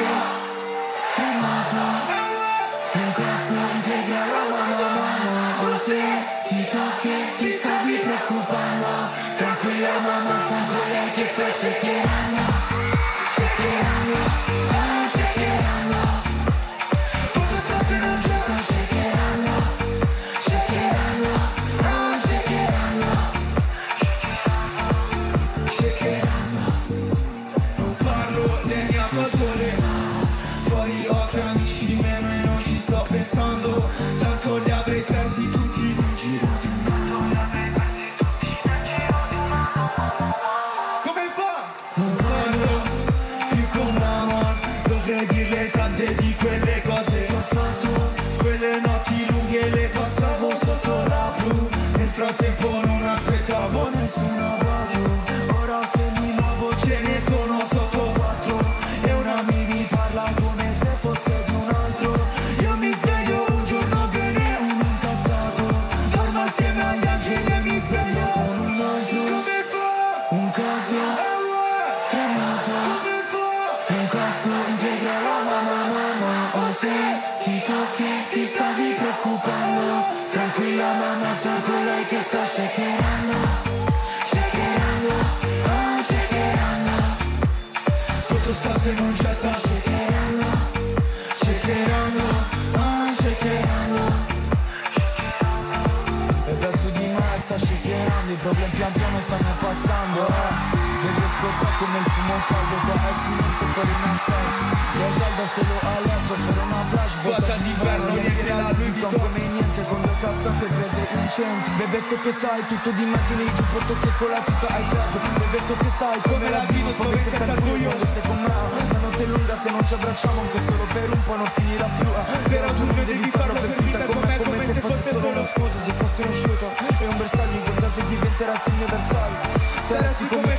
[101.96, 104.62] come il fumo caldo Qua è silenzio fuori in assetto
[104.96, 109.84] Lei calda solo a letto Per una plage vuota d'inverno Riempie la Vuitton come niente
[109.86, 111.72] Con due cazzate prese in centro.
[111.76, 114.84] Bebe so che sai tutto di mattina in giù Porto che con la tuta hai
[114.84, 117.88] freddo Bebe so che sai come la vivo Sto mettete al buio.
[117.88, 118.52] Quando sei con me
[118.92, 121.88] La notte è lunga se non ci abbracciamo Anche solo per un po' non finirà
[121.96, 122.08] più.
[122.48, 125.76] Però tu non devi farlo per finta con me Come se fosse solo una scusa
[125.84, 130.26] Se fosse uno shooter e un bersaglio In quel caso diventerà il mio bersaglio Saresti
[130.26, 130.55] come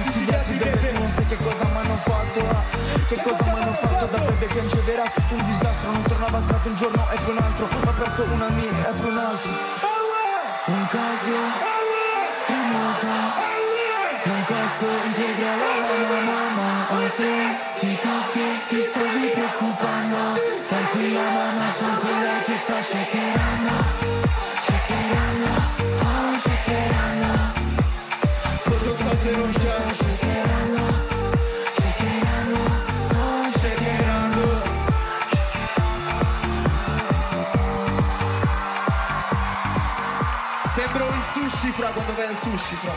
[3.07, 6.41] Che cosa mi hanno fatto da bebe piangeva Era tutto un disastro Non tornava a
[6.41, 7.36] un giorno e poi
[42.67, 42.93] vai al sushi fra.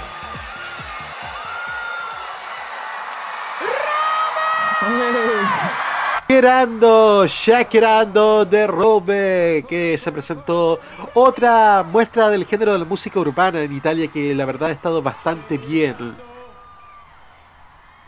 [6.28, 10.80] Shakerando, Shakerando de Robe, que se presentó
[11.14, 15.02] otra muestra del género de la música urbana en Italia que la verdad ha estado
[15.02, 16.16] bastante bien.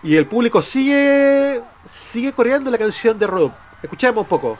[0.04, 1.62] Y el público sigue
[1.92, 3.52] sigue coreando la canción de Robe.
[3.82, 4.56] Escuchemos un poco.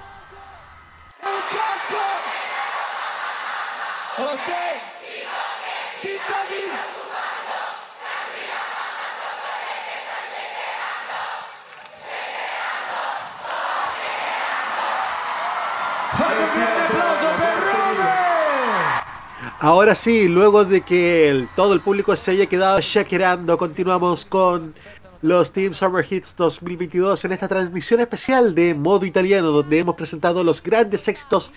[19.64, 24.74] Ahora sí, luego de que todo el público se haya quedado shakerando, continuamos con
[25.20, 30.42] los Team Summer Hits 2022 en esta transmisión especial de modo italiano, donde hemos presentado
[30.42, 31.52] los grandes éxitos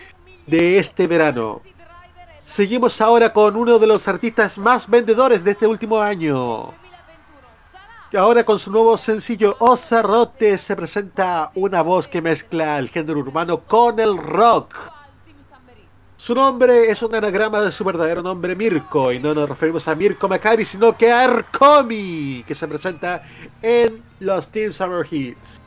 [0.46, 1.64] de este verano.
[2.46, 6.76] Seguimos ahora con uno de los artistas más vendedores de este último año.
[8.16, 13.62] Ahora con su nuevo sencillo Osarote se presenta una voz que mezcla el género urbano
[13.62, 14.95] con el rock.
[16.26, 19.94] Su nombre es un anagrama de su verdadero nombre Mirko y no nos referimos a
[19.94, 23.22] Mirko Macari sino que a Ercomi que se presenta
[23.62, 25.62] en los Team Summer Hits.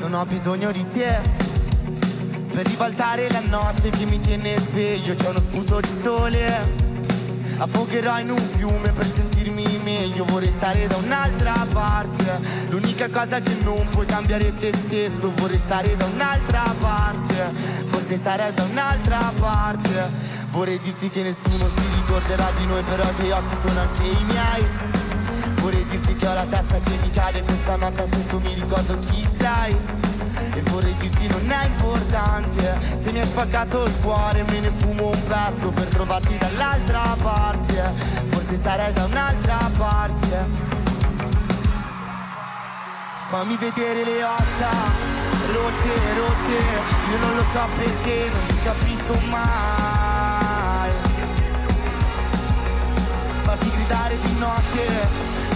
[0.00, 1.18] Non ho bisogno di te
[2.52, 6.99] Per la notte che mi tiene sveglio C'è uno di sole
[7.60, 10.24] Affogherò in un fiume per sentirmi meglio.
[10.24, 12.40] Vorrei stare da un'altra parte.
[12.70, 15.30] L'unica cosa che non puoi cambiare te stesso.
[15.36, 17.52] Vorrei stare da un'altra parte.
[17.84, 20.08] Forse sarei da un'altra parte.
[20.52, 24.24] Vorrei dirti che nessuno si ricorderà di noi Però i tuoi occhi sono anche i
[24.24, 25.09] miei
[25.60, 28.98] Vorrei dirti che ho la testa che mi cade Questa notte se tu mi ricordo
[28.98, 29.76] chi sei.
[30.52, 35.08] E vorrei dirti non è importante Se mi hai spaccato il cuore me ne fumo
[35.08, 37.92] un pezzo Per trovarti dall'altra parte.
[38.30, 40.68] Forse sarei da un'altra parte.
[43.28, 45.20] Fammi vedere le ossa
[45.52, 46.58] Rotte, rotte
[47.10, 50.90] Io non lo so perché non ti capisco mai.
[53.42, 54.79] Farti gridare di notte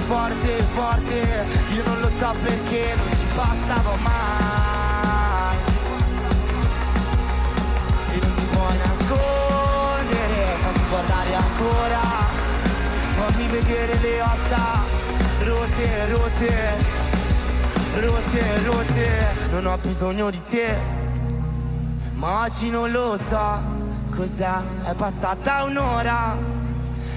[0.07, 1.47] Forte, forte.
[1.75, 5.57] Io non lo so perché non ci bastava mai.
[8.13, 12.25] E non ti puoi nascondere Fammi guardare ancora.
[13.17, 14.83] Fammi vedere le ossa
[15.45, 16.75] Rotte, rotte
[17.95, 19.27] Rotte, rotte.
[19.51, 20.77] Non ho bisogno di te
[22.15, 23.61] Ma oggi non lo so
[24.11, 24.61] Cos'è?
[24.83, 26.37] È passata un'ora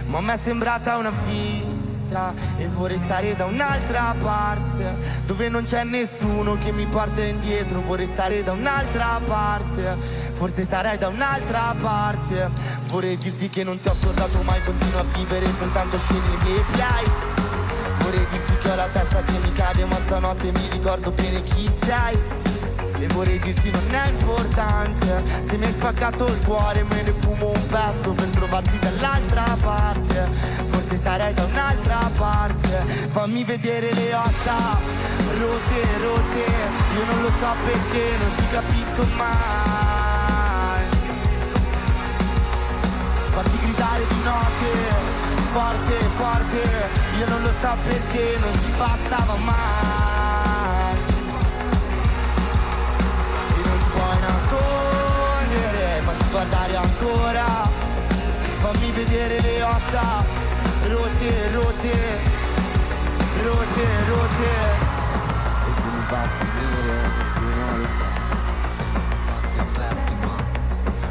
[0.05, 1.66] Ma me è sembrata una vita
[2.57, 7.81] E vorrei stare da un'altra parte Dove non c'è nessuno che mi porta indietro.
[7.81, 9.97] Vorrei stare da un'altra parte
[10.33, 12.49] Forse sarei da un'altra parte.
[12.87, 17.05] Vorrei dirti che non ti ho scordato mai Continuo a vivere soltanto scene di play
[17.99, 21.69] Vorrei dirti che ho la testa che mi cade Ma stanotte mi ricordo bene chi
[21.83, 22.46] sei
[22.99, 25.23] e vorrei dirti non è importante.
[25.41, 30.29] Se mi hai spaccato il cuore me ne fumo un pezzo Per trovarti dall'altra parte.
[30.69, 32.85] Forse sarei da un'altra parte.
[33.09, 34.77] Fammi vedere le ossa
[35.39, 36.45] Rotte, rotte.
[36.95, 39.35] Io non lo so perché non ti capisco mai.
[43.31, 45.15] Farti gridare di notte
[45.51, 46.89] Forte, forte.
[47.19, 50.56] Io non lo so perché non ci bastava mai
[56.37, 57.45] guardare ancora.
[58.61, 60.23] Fammi vedere le ossa.
[60.87, 61.97] Rotte, rotte.
[63.41, 64.51] Rotte, rotte.
[65.65, 68.05] E come va a finire nessuno lo sa.
[69.25, 70.35] Fatti a pezzi ma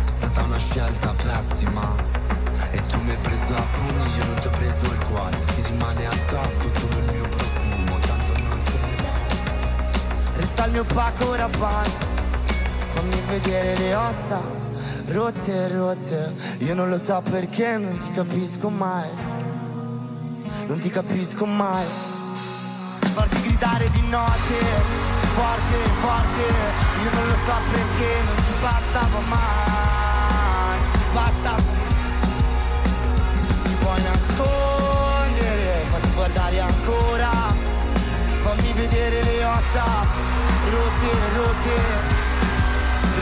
[0.04, 1.94] È stata una scelta pessima.
[2.70, 5.36] E tu mi hai preso a pugni, io non ti ho preso il cuore.
[5.54, 10.36] Ti rimane addosso solo il mio profumo Tanto non se ne va.
[10.36, 12.14] Resta il mio pacco rabanne
[12.92, 14.65] Fammi vedere le ossa
[15.08, 19.08] Rotte, rotte Io non lo so perché non ti capisco mai.
[20.66, 21.84] Non ti capisco mai.
[23.14, 24.58] Farti gridare di notte
[25.34, 26.42] Forte, forte
[27.02, 30.78] Io non lo so perché non ci bastava mai.
[31.12, 31.54] Basta.
[33.62, 37.30] Ti puoi nascondere Fatti guardare ancora.
[38.42, 39.84] Fammi vedere le ossa
[40.68, 42.14] Rotte, rotte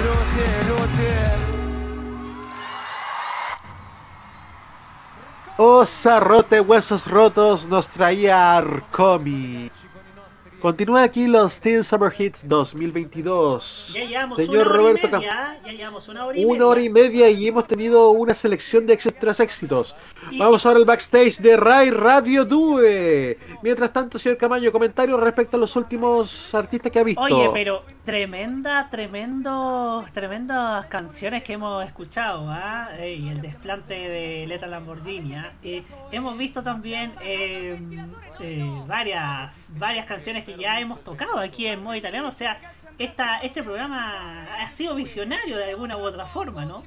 [0.02, 1.55] Rotte, rotte
[5.56, 9.70] Osa Rote Huesos Rotos nos traía Arcomi.
[10.65, 13.91] Continúa aquí los Teen Summer Hits 2022.
[13.93, 16.66] Ya llevamos Señor una hora Roberto y media, ya llevamos una hora y Una media.
[16.66, 19.95] hora y media y hemos tenido una selección de éxitos tras éxitos.
[20.39, 23.36] Vamos ahora al backstage de Rai Radio Due.
[23.62, 27.20] Mientras tanto, señor Camaño, comentarios respecto a los últimos artistas que ha visto.
[27.20, 32.89] Oye, pero tremenda, tremendo, tremendas canciones que hemos escuchado, ¿ah?
[32.99, 35.53] Ey, el desplante de Leta Lamborghini, ¿ah?
[35.62, 37.78] Eh, hemos visto también eh,
[38.41, 42.59] eh, varias, varias canciones que ya hemos tocado aquí en modo italiano, o sea,
[42.98, 46.82] este programa ha sido visionario de alguna u otra forma, ¿no?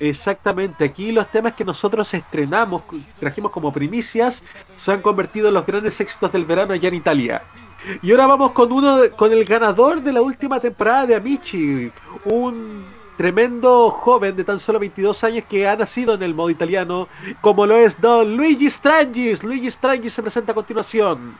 [0.00, 2.82] Exactamente, aquí los temas que nosotros estrenamos,
[3.18, 4.44] trajimos como primicias,
[4.76, 7.42] se han convertido en los grandes éxitos del verano allá en Italia.
[8.02, 11.90] Y ahora vamos con uno con el ganador de la última temporada de Amici,
[12.24, 12.86] un
[13.16, 17.08] tremendo joven de tan solo 22 años que ha nacido en el modo italiano,
[17.40, 19.42] como lo es Don Luigi Strangis.
[19.42, 21.36] Luigi Strangis se presenta a continuación.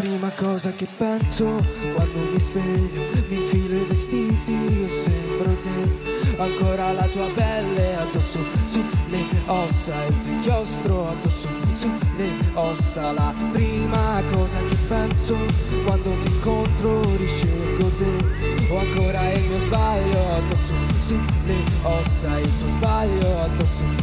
[0.00, 1.62] Prima cosa che penso
[1.94, 6.38] quando mi sveglio, mi infilo i vestiti, io sembro te.
[6.38, 13.12] Ancora la tua pelle addosso sulle ossa, il tuo inchiostro addosso sulle ossa.
[13.12, 15.36] La prima cosa che penso
[15.84, 18.72] quando ti incontro, riscelgo te.
[18.72, 20.74] O ancora il mio sbaglio addosso
[21.06, 23.99] sulle ossa, il tuo sbaglio addosso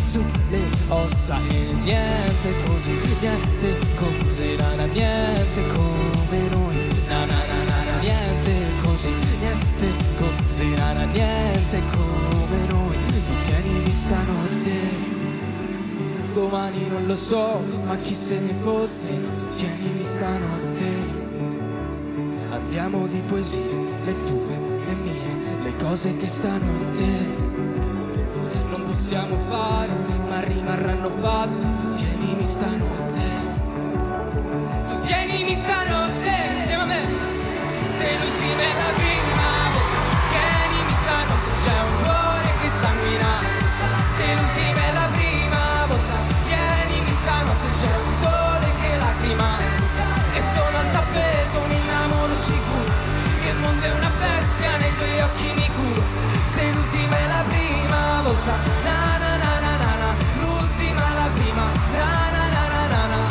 [17.08, 19.08] lo so, ma chi se ne fotte,
[19.56, 20.92] tienimi stanotte.
[22.50, 23.64] Andiamo di poesie,
[24.04, 27.46] le tue, le mie, le cose che stanotte
[28.70, 29.96] non possiamo fare,
[30.28, 31.66] ma rimarranno fatte.
[31.78, 33.22] Tu tienimi stanotte.
[34.88, 37.02] Tu tienimi stanotte, insieme a me.
[37.98, 39.48] Sei l'ultima e la prima.
[40.30, 43.32] Tienimi stanotte, c'è un cuore che sanguina.
[44.18, 44.67] Sei l'ultima
[58.48, 58.56] volta.
[58.84, 60.10] Na na na na na na.
[60.40, 61.66] L'ultima e la prima.
[61.94, 63.22] Na na na na na na.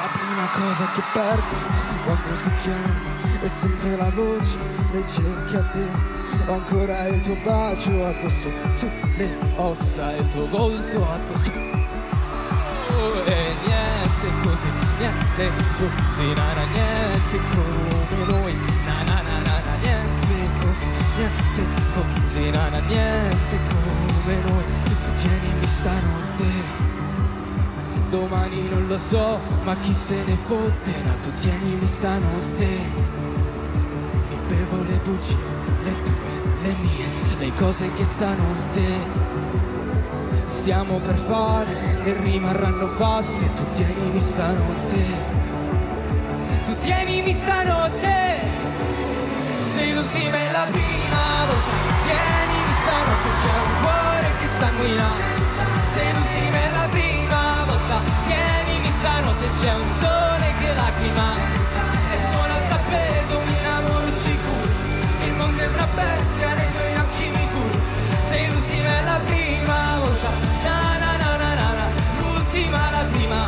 [0.00, 1.56] La prima cosa che perdo
[2.04, 4.58] quando ti chiamo è sempre la voce,
[4.92, 5.88] le cerchi a te.
[6.46, 11.52] Ho ancora il tuo bacio addosso sulle ossa, il tuo volto addosso.
[12.92, 14.68] Oh, e niente così,
[14.98, 18.54] niente così, na niente come noi,
[18.84, 20.86] na na na na, niente così,
[21.16, 21.49] niente
[22.40, 24.64] così, na na, niente come noi.
[24.84, 26.78] Tu tienimi stanotte.
[28.08, 32.66] Domani non lo so, ma chi se ne fotte, no, tu tienimi stanotte.
[34.28, 35.36] Mi bevo le bugie,
[35.84, 37.06] le tue, le mie,
[37.38, 39.28] le cose che stanotte
[40.46, 43.52] stiamo per fare e rimarranno fatte.
[43.52, 45.04] Tu tienimi stanotte.
[46.64, 48.58] Tu tienimi stanotte.
[49.72, 50.89] Sei l'ultima e la prima
[54.60, 55.08] sanguina.
[55.94, 57.96] Sei l'ultima e la prima volta.
[58.28, 61.28] Tienimi stanotte, c'è un sole che lacrima.
[62.14, 64.68] E sono al tappeto, mi innamoro sicuro.
[65.24, 67.78] Il mondo è una bestia, nei tuoi occhi mi curo.
[68.28, 70.30] Sei l'ultima e la prima volta.
[70.66, 71.86] Na na na na na na.
[72.20, 73.40] L'ultima la prima.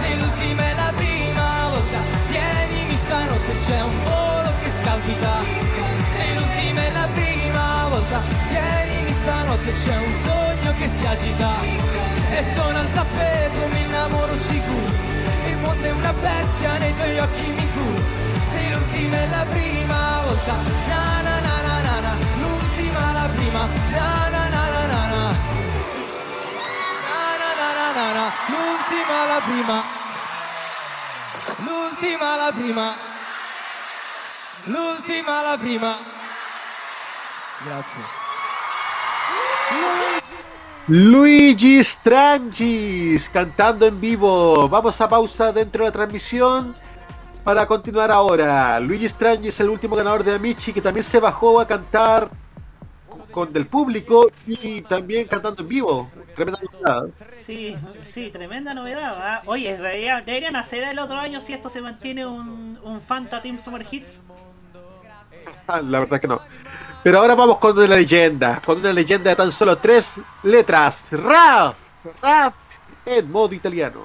[0.00, 1.98] Sei l'ultima e la prima volta.
[2.28, 5.34] Tienimi stanotte, c'è un volo che scalpita.
[6.16, 8.20] Sei l'ultima e la prima volta.
[8.50, 8.91] Tienimi
[9.22, 11.50] stanotte, c'è un sogno che si agita.
[12.30, 14.90] E sono al tappeto, mi innamoro sicuro.
[15.46, 18.02] Il mondo è una bestia, nei tuoi occhi mi curo.
[18.50, 20.54] Sei l'ultima e la prima volta.
[20.88, 22.12] Na na na na na na.
[22.40, 23.62] L'ultima la prima.
[23.96, 25.22] Na na na na na na.
[27.08, 28.26] Na na na na na na.
[28.52, 29.78] L'ultima la prima.
[31.66, 32.96] L'ultima la prima.
[34.64, 35.98] L'ultima la prima.
[37.64, 38.21] Grazie.
[40.88, 44.68] Luigi Strangis cantando en vivo.
[44.68, 46.74] Vamos a pausa dentro de la transmisión
[47.44, 48.80] para continuar ahora.
[48.80, 52.30] Luigi Strangis, el último ganador de Amici, que también se bajó a cantar
[53.30, 56.10] con del público y también cantando en vivo.
[56.34, 57.04] Tremenda novedad.
[57.30, 59.14] Sí, sí, tremenda novedad.
[59.16, 59.42] ¿ah?
[59.46, 63.58] Oye, debería- deberían hacer el otro año si esto se mantiene un, un Fanta Team
[63.58, 64.20] Summer Hits.
[65.66, 66.40] Ah, La verdad que no.
[67.02, 71.08] Pero ahora vamos con una leyenda, con una leyenda de tan solo tres letras.
[71.10, 71.74] Raf,
[72.20, 72.54] Raf
[73.04, 74.04] en modo italiano.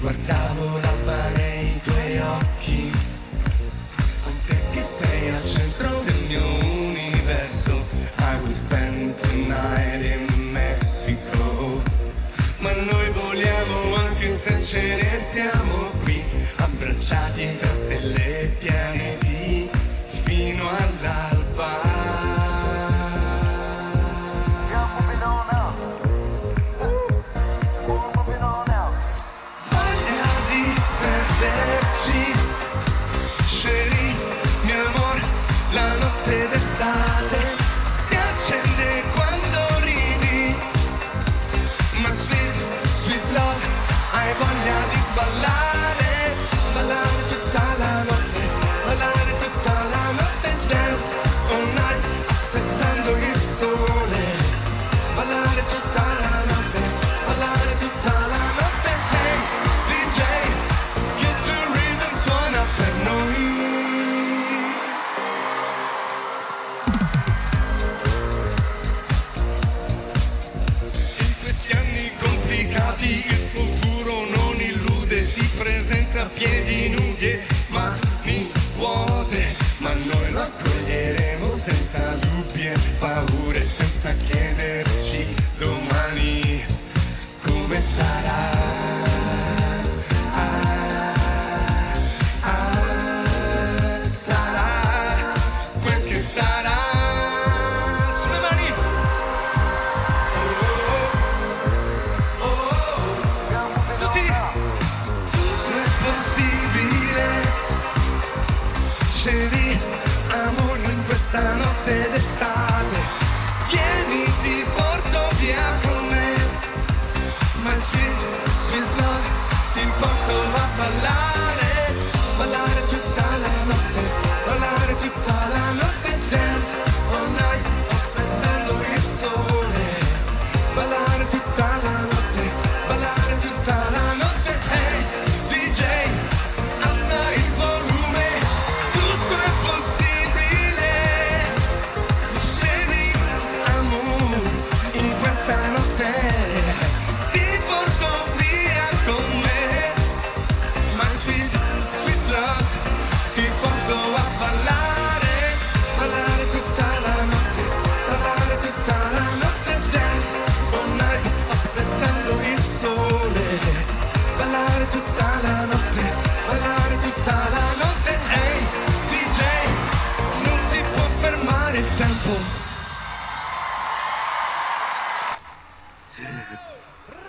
[0.00, 0.39] Cruz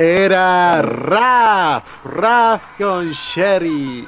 [0.05, 4.07] Era Raf, Raf con Sherry.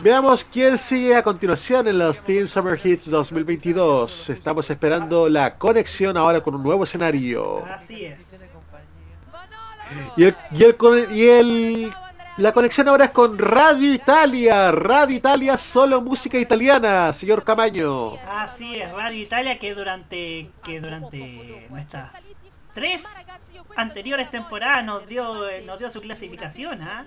[0.00, 4.28] Veamos quién sigue a continuación en los Team Summer Hits 2022.
[4.28, 7.64] Estamos esperando la conexión ahora con un nuevo escenario.
[7.64, 8.46] Así es.
[10.18, 10.76] Y, el, y, el,
[11.10, 11.94] y el-
[12.36, 14.70] la conexión ahora es con Radio Italia.
[14.70, 18.12] Radio Italia, solo música italiana, señor Camaño.
[18.28, 22.34] Así es, Radio Italia que durante que durante nuestras
[22.78, 23.04] tres
[23.76, 27.06] anteriores temporadas nos dio eh, nos dio su clasificación, ¿ah?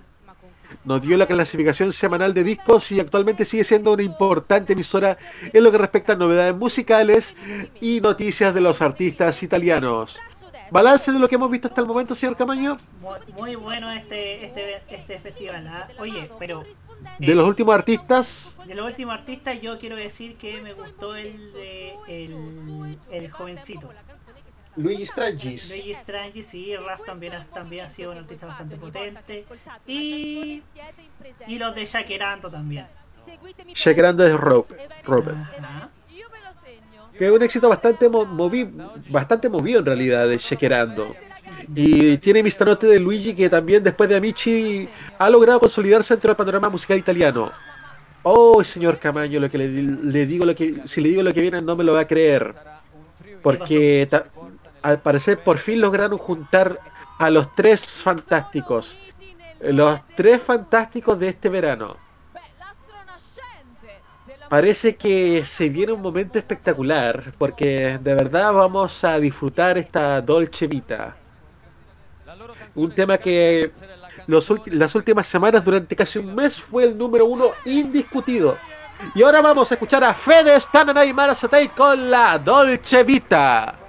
[0.83, 5.63] Nos dio la clasificación semanal de discos y actualmente sigue siendo una importante emisora en
[5.63, 7.35] lo que respecta a novedades musicales
[7.79, 10.17] y noticias de los artistas italianos.
[10.71, 14.45] Balance de lo que hemos visto hasta el momento, señor Camaño, Muy, muy bueno este
[14.45, 15.87] este este festival, ¿ah?
[15.99, 16.63] Oye, pero
[17.19, 18.55] de eh, los últimos artistas.
[18.65, 23.89] de los últimos artistas yo quiero decir que me gustó el de el, el jovencito.
[24.77, 25.69] Luigi Strangis.
[25.69, 29.45] Luigi Strange, sí, Raf también, ha- también ha sido un artista bastante potente.
[29.87, 30.63] Y,
[31.47, 32.85] y los de Shakerando también.
[33.75, 34.65] Shakerando es Rob,
[35.03, 35.37] Robert.
[35.59, 35.89] Ajá.
[37.17, 38.71] Que es un éxito bastante mo- movi-
[39.09, 41.15] bastante movido en realidad de Shakerando.
[41.75, 42.65] Y tiene Mr.
[42.65, 44.87] Note de Luigi que también después de Amici
[45.19, 47.51] ha logrado consolidarse dentro del panorama musical italiano.
[48.23, 51.33] Oh, señor Camaño, lo que le, di- le digo lo que si le digo lo
[51.33, 52.55] que viene no me lo va a creer.
[53.43, 54.25] Porque ta-
[54.81, 56.79] al parecer por fin lograron juntar
[57.17, 58.97] a los tres fantásticos.
[59.59, 61.97] Los tres fantásticos de este verano.
[64.49, 70.67] Parece que se viene un momento espectacular porque de verdad vamos a disfrutar esta Dolce
[70.67, 71.15] Vita.
[72.75, 73.71] Un tema que
[74.27, 78.57] los las últimas semanas durante casi un mes fue el número uno indiscutido.
[79.15, 83.80] Y ahora vamos a escuchar a Fede Stananay y Mara Satay con la Dolce Vita.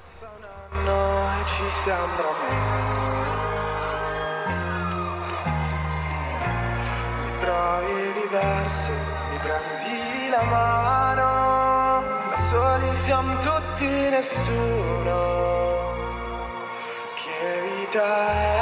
[0.72, 2.16] Noi ci siamo
[7.20, 8.92] Mi trovi diverso,
[9.30, 15.16] mi prendi la mano, da soli siamo tutti nessuno.
[17.14, 18.61] Che vita è?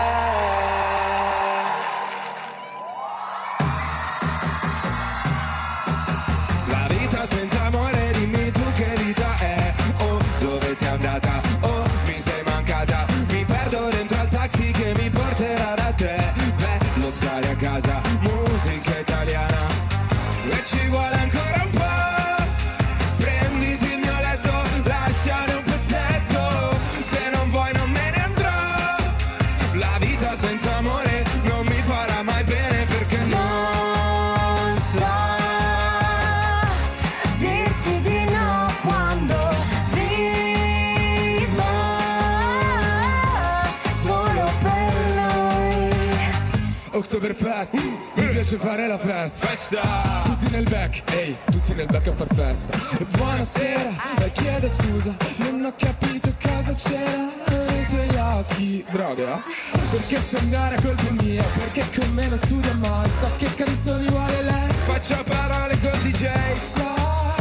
[47.60, 47.78] Per festa.
[48.14, 49.46] Mi piace fare la festa.
[49.46, 50.22] Festa.
[50.24, 52.78] Tutti nel back, ehi, tutti nel back a far festa.
[53.10, 53.90] Buonasera,
[54.24, 57.28] e chiedo scusa Non ho capito cosa c'era
[57.68, 58.84] nei suoi occhi.
[58.90, 59.42] Droga?
[59.90, 61.42] Perché se andare a colpa mia?
[61.42, 63.10] Perché con me non studia mai?
[63.20, 64.70] So che canzoni vuole lei.
[64.84, 66.94] Faccia parole con DJ So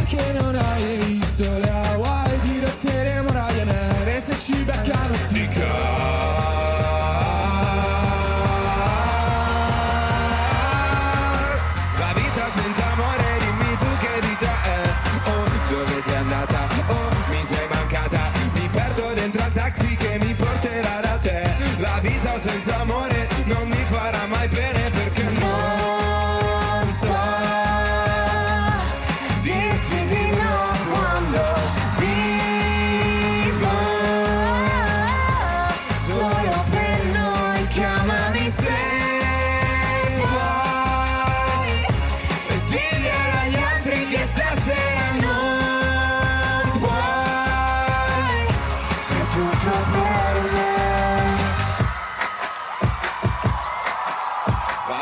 [0.06, 4.08] che non hai visto le Hawaii Dirotteremo Ryanair.
[4.08, 6.59] E se ci beccano La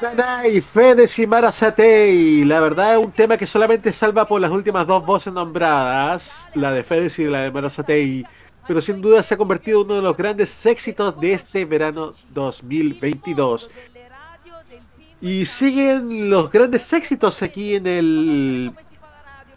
[0.00, 2.44] Nanay, Fedes y Marazatei.
[2.44, 6.70] La verdad es un tema que solamente salva por las últimas dos voces nombradas, la
[6.70, 8.24] de Fedes y la de Marazatei.
[8.68, 12.12] Pero sin duda se ha convertido en uno de los grandes éxitos de este verano
[12.32, 13.70] 2022.
[15.20, 18.72] Y siguen los grandes éxitos aquí en el,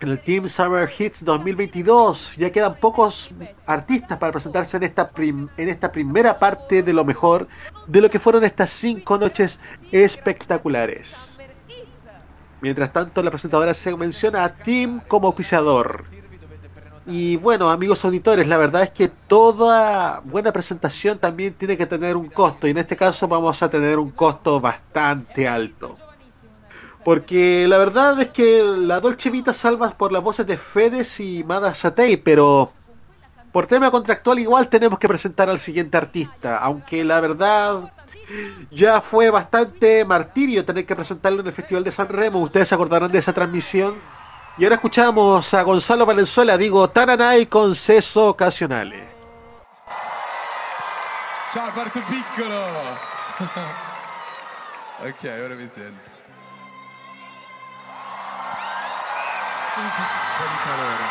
[0.01, 2.35] el Team Summer Hits 2022.
[2.37, 3.31] Ya quedan pocos
[3.65, 7.47] artistas para presentarse en esta, prim- en esta primera parte de lo mejor
[7.87, 9.59] de lo que fueron estas cinco noches
[9.91, 11.37] espectaculares.
[12.61, 16.05] Mientras tanto, la presentadora se menciona a Team como auspiciador.
[17.07, 22.15] Y bueno, amigos auditores, la verdad es que toda buena presentación también tiene que tener
[22.15, 22.67] un costo.
[22.67, 25.97] Y en este caso vamos a tener un costo bastante alto.
[27.03, 31.43] Porque la verdad es que la Dolce Vita salva por las voces de Fedes y
[31.43, 32.71] Mada Satei, pero
[33.51, 36.57] por tema contractual igual tenemos que presentar al siguiente artista.
[36.59, 37.91] Aunque la verdad
[38.69, 42.39] ya fue bastante martirio tener que presentarlo en el Festival de San Remo.
[42.39, 43.95] Ustedes se acordarán de esa transmisión.
[44.57, 49.07] Y ahora escuchamos a Gonzalo Valenzuela, digo Taranay con Ceso Ocasionales.
[51.51, 52.65] Ciao quarto piccolo
[55.09, 56.10] Ok, ora mi sento
[59.89, 61.05] po' di calore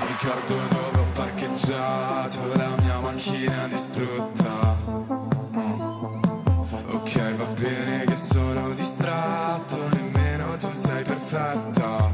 [0.00, 4.76] Mi ricordo dove ho parcheggiato la mia macchina distrutta.
[5.54, 6.20] Oh.
[6.92, 12.10] Ok, va bene che sono distratto Nemmeno tu sei perfetta.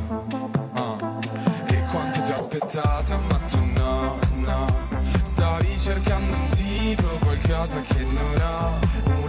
[0.76, 1.18] Oh.
[1.66, 4.66] E quanto ti ho aspettata ma tu no, no.
[5.22, 9.27] Stavi cercando un tipo, qualcosa che non ho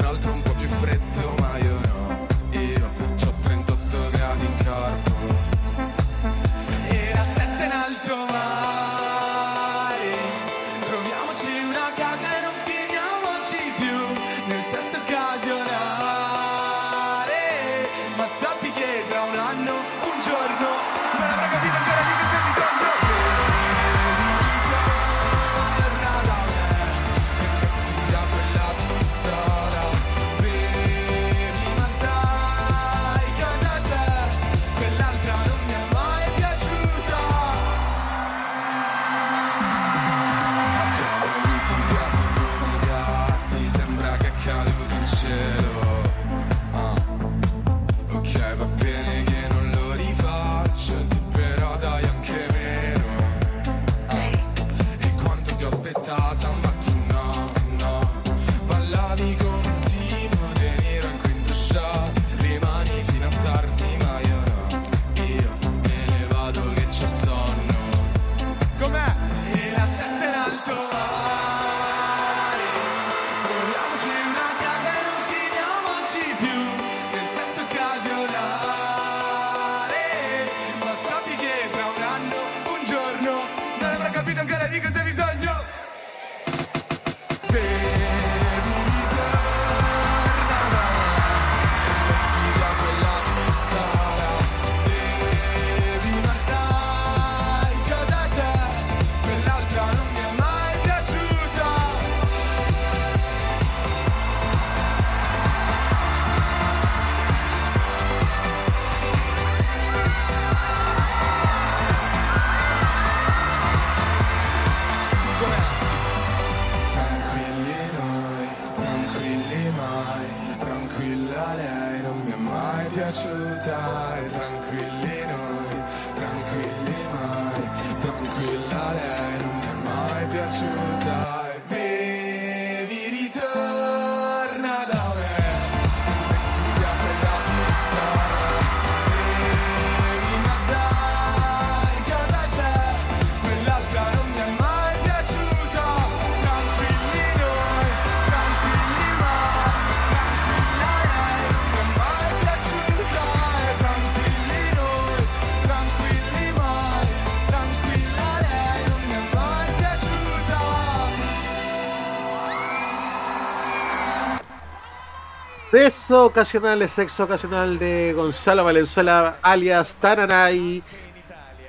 [166.10, 170.82] Beso ocasional, es sexo ocasional de Gonzalo Valenzuela, alias Tananay.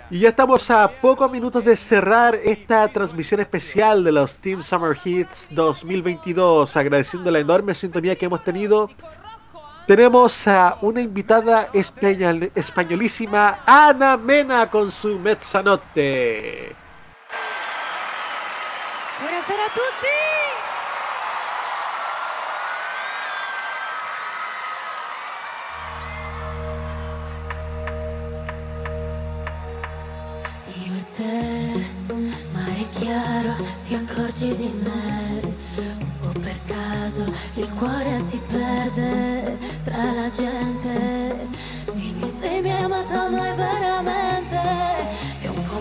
[0.08, 4.96] Y ya estamos a pocos minutos de cerrar esta transmisión especial de los Team Summer
[5.04, 8.88] Hits 2022, agradeciendo la enorme sintonía que hemos tenido.
[9.86, 16.74] Tenemos a una invitada español- españolísima, Ana Mena, con su mezzanotte.
[19.20, 20.59] Buonasera a tutti!
[31.20, 31.84] Te,
[32.52, 35.40] mare chiaro, ti accorgi di me.
[36.20, 37.24] Po' per caso
[37.54, 41.48] il cuore si perde tra la gente.
[41.92, 44.60] Dimmi se mi hai amata mai veramente.
[45.40, 45.80] È un po'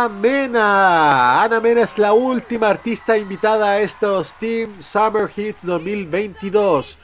[0.00, 1.42] Ana Mena.
[1.42, 6.96] Ana Mena es la última artista invitada a estos Team Summer Hits 2022.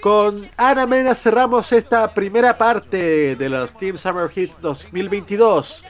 [0.00, 5.82] Con Ana Mena cerramos esta primera parte de los Team Summer Hits 2022.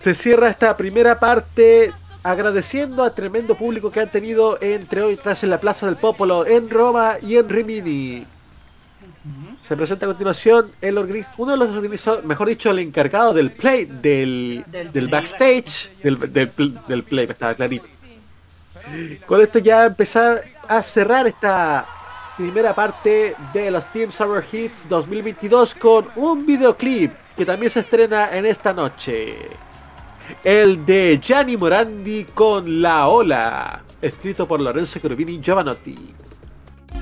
[0.00, 1.92] Se cierra esta primera parte
[2.24, 6.46] agradeciendo al tremendo público que han tenido entre hoy tras en la Plaza del Popolo,
[6.46, 8.26] en Roma y en Rimini.
[9.66, 13.86] Se presenta a continuación el uno de los organizadores, mejor dicho, el encargado del play,
[13.86, 15.08] del, Del del play.
[15.08, 16.50] backstage, del, del,
[16.86, 17.86] del play, estaba clarito.
[19.26, 21.86] Con esto ya empezar a cerrar esta
[22.36, 28.36] primera parte de los Team Summer Hits 2022 con un videoclip que también se estrena
[28.36, 29.48] en esta noche.
[30.42, 35.96] El de Gianni Morandi con La Ola, escrito por Lorenzo Corvini Giovanotti.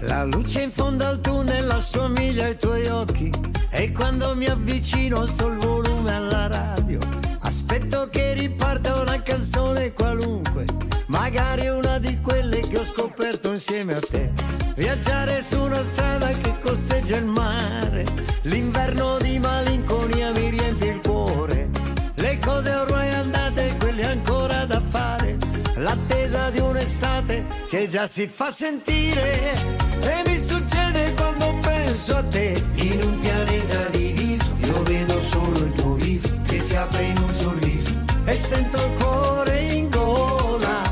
[0.05, 3.31] La luce in fondo al tunnel assomiglia ai tuoi occhi
[3.71, 6.99] e quando mi avvicino sto il volume alla radio.
[7.41, 10.65] Aspetto che riparta una canzone qualunque,
[11.07, 14.33] magari una di quelle che ho scoperto insieme a te.
[14.75, 18.05] Viaggiare su una strada che costeggia il mare,
[18.43, 21.71] l'inverno di malinconia mi riempie il cuore.
[22.15, 25.37] Le cose ormai andate, quelle ancora da fare,
[25.77, 29.53] l'attesa di un'estate che già si fa sentire.
[30.01, 35.73] E mi succede quando penso a te, in un pianeta diviso, io vedo solo il
[35.75, 37.95] tuo viso che si apre in un sorriso
[38.25, 40.83] e sento il cuore in gola.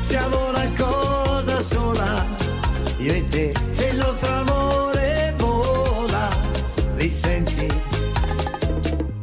[0.00, 2.26] Siamo una cosa sola,
[2.98, 6.28] io e te, se il nostro amore vola,
[6.96, 7.66] li senti?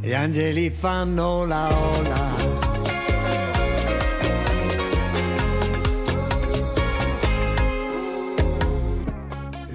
[0.00, 2.49] Gli angeli fanno la ola.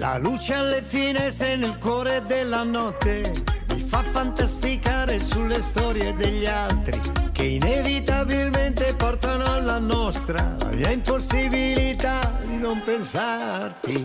[0.06, 3.28] La luce alle finestre nel cuore della notte
[3.70, 6.96] mi fa fantasticare sulle storie degli altri
[7.32, 14.04] che inevitabilmente portano alla nostra la mia impossibilità di non pensarti.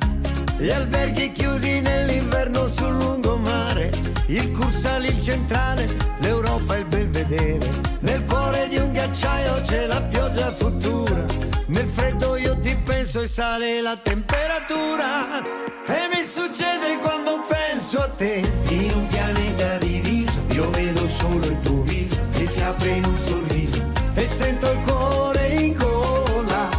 [0.57, 3.91] Gli alberghi chiusi nell'inverno sul lungomare,
[4.25, 5.87] il Cursale, il centrale,
[6.17, 7.69] l'Europa il Belvedere.
[7.99, 11.23] Nel cuore di un ghiacciaio c'è la pioggia futura,
[11.71, 15.41] nel freddo io ti penso e sale la temperatura.
[15.85, 21.59] E mi succede quando penso a te, in un pianeta diviso, io vedo solo il
[21.59, 23.83] tuo viso che si apre in un sorriso
[24.13, 26.69] e sento il cuore in gola.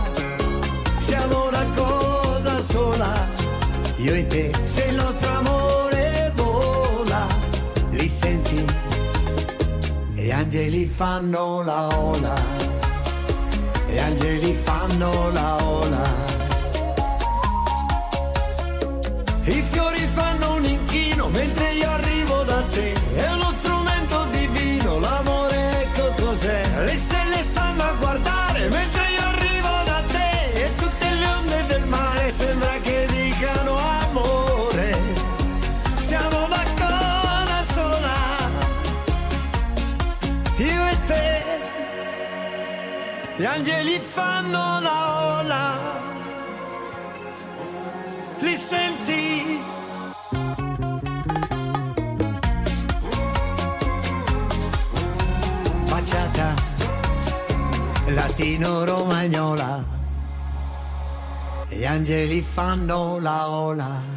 [1.00, 3.12] Siamo una cosa sola,
[3.96, 7.26] io e te, se il nostro amore vola,
[7.90, 8.64] li senti?
[10.14, 12.34] E gli angeli fanno la ola,
[13.92, 16.10] gli angeli fanno la ola.
[19.44, 23.01] I fiori fanno un inchino mentre io arrivo da te.
[43.54, 45.78] Angeli fanno la ola.
[48.40, 49.60] Li senti?
[55.88, 56.54] Baciata
[58.06, 59.84] latino-romagnola
[61.68, 64.11] Gli angeli fanno la ola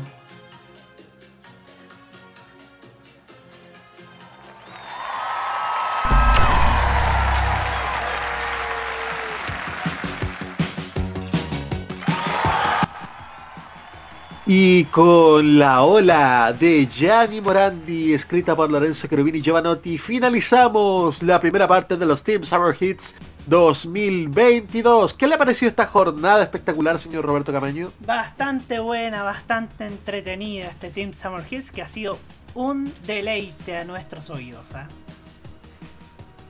[14.48, 21.40] Y con la ola de Gianni Morandi, escrita por Lorenzo Cherubini y Giovanotti, finalizamos la
[21.40, 23.16] primera parte de los Team Summer Hits
[23.48, 25.16] 2022.
[25.16, 27.92] ¿Qué le ha parecido esta jornada espectacular, señor Roberto Camaño?
[28.02, 32.20] Bastante buena, bastante entretenida este Team Summer Hits que ha sido
[32.54, 34.76] un deleite a nuestros oídos.
[34.76, 34.88] ¿ah?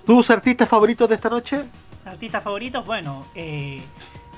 [0.06, 1.64] ¿Tus artistas favoritos de esta noche?
[2.04, 3.82] Artistas favoritos, bueno, eh,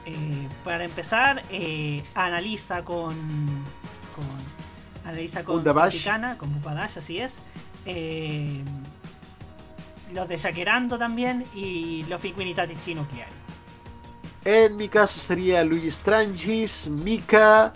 [0.08, 3.14] eh, para empezar, eh, analiza con.
[4.16, 4.26] con
[5.04, 5.66] analiza con.
[5.66, 7.42] Tropicana, con Bupadash, así es.
[7.86, 8.64] Eh,
[10.14, 13.34] los de Shakerando también y los Pingüinitatici Nucleari.
[14.46, 17.74] En mi caso sería Luigi Strangis, Mika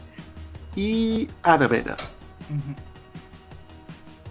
[0.74, 1.98] y Ana Mena.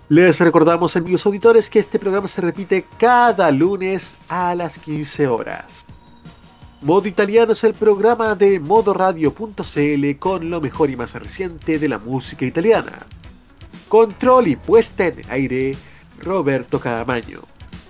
[0.09, 5.85] Les recordamos, amigos auditores, que este programa se repite cada lunes a las 15 horas.
[6.83, 11.99] Modo Italiano es el programa de modoradio.cl con lo mejor y más reciente de la
[11.99, 13.07] música italiana.
[13.87, 15.77] Control y puesta en aire,
[16.23, 17.43] Roberto Camaño.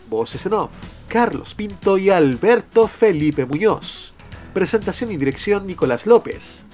[0.08, 0.72] Voces en off,
[1.06, 4.12] Carlos Pinto y Alberto Felipe Muñoz.
[4.52, 6.64] Presentación y dirección, Nicolás López.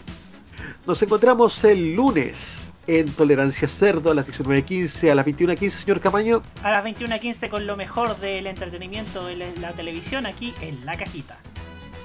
[0.86, 6.42] Nos encontramos el lunes en Tolerancia Cerdo a las 19.15 a las 21.15, señor Camaño.
[6.62, 11.38] A las 21.15 con lo mejor del entretenimiento de la televisión aquí en La Cajita.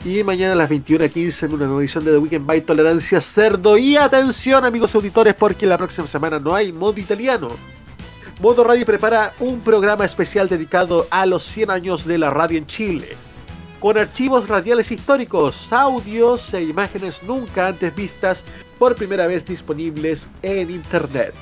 [0.03, 3.77] Y mañana a las 21.15 en una nueva edición de The Weekend by Tolerancia Cerdo.
[3.77, 7.49] Y atención amigos auditores porque la próxima semana no hay modo italiano.
[8.41, 12.65] Modo Radio prepara un programa especial dedicado a los 100 años de la radio en
[12.65, 13.09] Chile.
[13.79, 18.43] Con archivos radiales históricos, audios e imágenes nunca antes vistas
[18.79, 21.35] por primera vez disponibles en internet.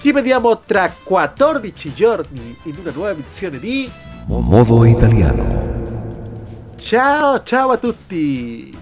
[0.00, 3.90] Ci vediamo tra 14 giorni in una nuova edizione di
[4.26, 6.01] Modo italiano.
[6.82, 8.81] Ciao ciao a tutti!